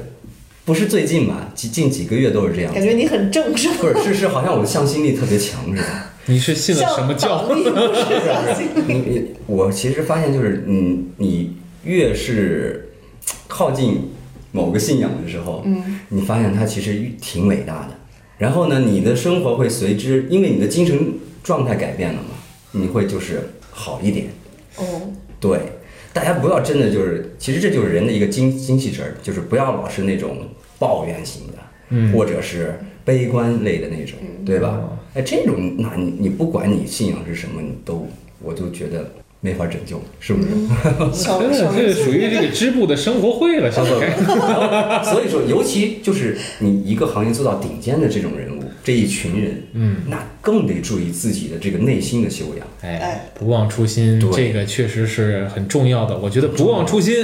[0.67, 2.73] 不是最近吧，几近几个月都是这样。
[2.73, 3.75] 感觉你很正是吧？
[3.79, 5.87] 不是，是是，好像我的向心力特别强似的。
[6.27, 7.47] 你是信了什么教？
[7.47, 11.55] 像党力不是你你，我其实发现就是，嗯，你
[11.85, 12.89] 越是
[13.47, 14.09] 靠近
[14.51, 17.95] 某个信仰的时候，嗯，你发现它其实挺伟大的。
[18.37, 22.35] 然后呢，你的生活会随之，因为你的精神状态改变了嘛，
[22.73, 24.27] 你会就是好一点。
[24.75, 24.83] 哦，
[25.39, 25.59] 对，
[26.17, 30.37] 大家不要真的就是，其实这就是人的一个精精气神儿，就是不要老是那种
[30.79, 31.53] 抱怨型的，
[31.89, 32.73] 嗯或者是
[33.05, 34.81] 悲观类的那种，对吧？
[35.13, 38.07] 哎，这种那你你不管你信仰是什么，你都
[38.41, 39.11] 我就觉得
[39.41, 40.49] 没法拯救，是不是？
[41.13, 45.03] 小真的小这属于这个支部的生活会了，现在。
[45.05, 52.67] 所以说，尤其就是你一个行业做到顶尖的这种人物，这一群人，嗯，那更得注意自己的这个内心的修养。
[52.81, 56.17] 哎哎，不忘初心，这个确实是很重要的。
[56.17, 57.15] 我觉得不忘初心，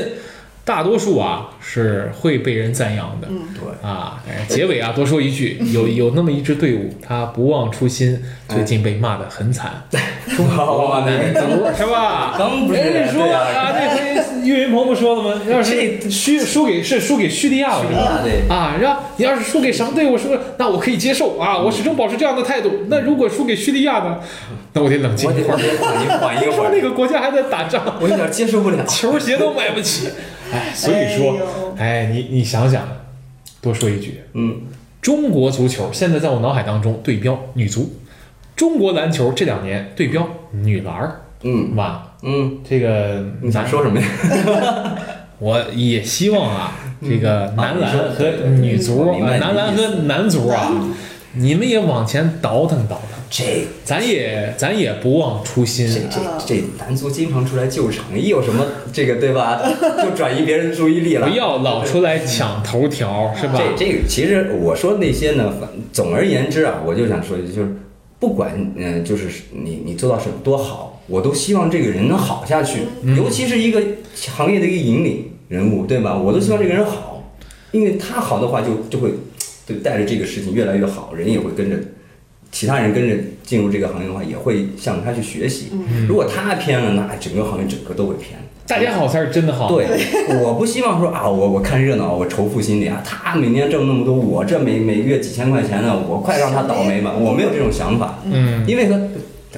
[0.65, 3.27] 大多数啊是会被人赞扬的。
[3.29, 12.35] 嗯对，啊，哎结尾啊，多说一句，有有那么一支队伍，他不忘初心，最近被骂得很惨， 哇，那个足是吧？
[12.37, 12.79] 刚不是
[13.11, 15.41] 说啊啊，那回岳云鹏不说了吗？
[15.49, 17.83] 要是输输给是输给叙利亚了？
[17.97, 22.71] 啊，对，啊，然后你要是输给什么队伍，说那我可以接受啊，我始终保持这样的态度。
[22.87, 24.19] 那如果输给叙利亚呢？
[24.75, 25.55] 那我得冷静一会儿。
[25.55, 28.83] 我得缓一缓一听会儿， 说那个国家还在打仗，我有点接受不了。
[28.87, 30.07] 球鞋都买不起。
[30.53, 31.37] 哎，所以说，
[31.77, 32.87] 哎，你你想想，
[33.61, 34.61] 多说一句，嗯，
[35.01, 37.93] 中国足球现在在我脑海当中对标女足，
[38.55, 41.75] 中国篮球这两年对标女篮儿，嗯。
[41.75, 42.09] 哇？
[42.25, 44.07] 嗯，这个你想说什么呀？
[45.39, 48.29] 我也希望啊，这个男篮和
[48.61, 49.45] 女足，我明白呃你的意思。
[49.45, 50.71] 男篮和男足啊，
[51.33, 55.87] 你们也往前倒腾倒腾，这咱也咱也不忘初这心。
[55.87, 58.63] 这这这男足经常出来救场，一有什么
[58.93, 59.59] 这个对吧，
[60.03, 61.27] 就转移别人注意力了。
[61.27, 63.55] 不要老出来抢头条，是吧？
[63.57, 67.75] 这这个其实我说那些呢，反总而言之啊，我就想说一句，就是
[68.19, 73.81] 不管嗯、呃就是你你做到什么多好，我都希望这个人能好下去，嗯尤其是一个
[74.13, 76.15] 行业的一个引领人物，对吧？
[76.15, 77.33] 我都希望这个人好，
[77.71, 79.09] 因为他好的话就就会
[79.65, 81.75] 就带着这个事情越来越好，人也会跟着
[82.53, 85.71] 其他人跟着进入这个行业的话，也会向他去学习。
[86.07, 88.39] 如果他偏了，那整个行业整个都会偏。
[88.67, 89.67] 大家好才是真的好。
[89.67, 89.87] 对，
[90.39, 99.01] 我不希望说啊，我我看热闹，我仇富心理啊，他每年挣那么多，我这每每月几千块钱呢，我快让他倒霉吧，我没有这种想法，嗯，因为和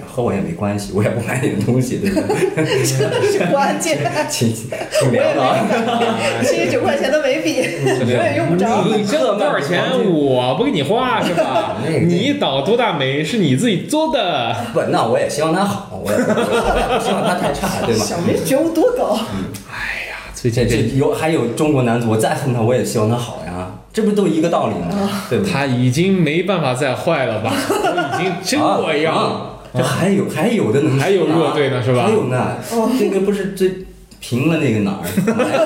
[0.04, 2.84] 和我也没关系，我也不买你的东西，对不对？
[2.84, 4.00] 这 是关键。
[4.30, 4.70] 请请
[5.10, 5.66] 我也聊啊。
[6.42, 8.84] 没七十九块钱的眉笔，我也用不着。
[8.86, 9.82] 你挣多少钱
[10.12, 11.76] 我不给你花是吧？
[11.88, 14.56] 你倒多大霉是你自己做的。
[14.74, 18.04] 不，那我也希望他好，我也不希望他太差，对吧？
[18.04, 19.18] 小明觉悟多高？
[19.70, 25.10] 哎呀，最这近这这有还有中国男足，我再恨他，我也希望他好呀，这不都一个道理吗？
[25.52, 27.54] 他已经没办法再坏了吧？
[27.70, 29.52] 都已经这样。
[29.76, 32.58] 啊这还有还有的能还有弱队呢是吧还有呢，
[32.98, 33.86] 这个不是最
[34.20, 35.04] 平了那个哪儿？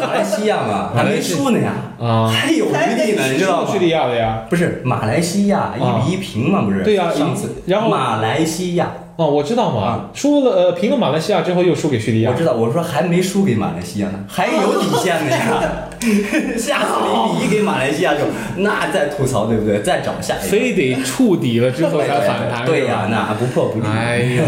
[0.01, 3.80] 马来西亚嘛，还没输呢呀，啊还有余地呢，你知道吗叙？
[3.80, 4.45] 利亚的呀。
[4.49, 6.84] 不是马来西亚一比一平嘛，不是？
[6.84, 12.36] 对呀上次然后马来西亚，哦，我知道嘛啊，输了呃平了马来西亚之后又输给叙利亚我。
[12.38, 15.62] 知道，我说还没输给马来西亚呢，还有底线的呀。
[16.58, 18.22] 下次零比一给马来西亚就，
[18.56, 19.82] 那再吐槽对不对？
[19.82, 20.48] 再找下一个。
[20.48, 23.86] 非得触底了之后才反弹，对呀、那不破不立。
[23.86, 24.44] 哎呦，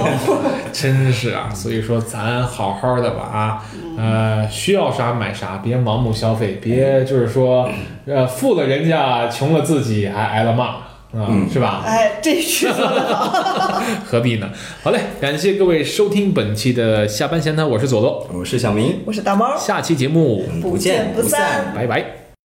[0.72, 1.50] 真是啊！
[1.54, 3.66] 所以说，咱好好的吧啊，
[3.98, 7.70] 呃，需要啥买啥，别盲目消费，别就是说，
[8.06, 10.76] 呃，富了人家，穷了自己，还挨了骂
[11.14, 11.84] 啊，嗯是吧？
[11.86, 13.82] 哎，这句说的好。
[14.06, 14.50] 何必呢？
[14.82, 21.74] 好嘞，感谢各位收听本期的下班闲谈，我是左左，我是小明，我是大猫，下期节目不见不散。
[21.76, 22.21] 拜拜。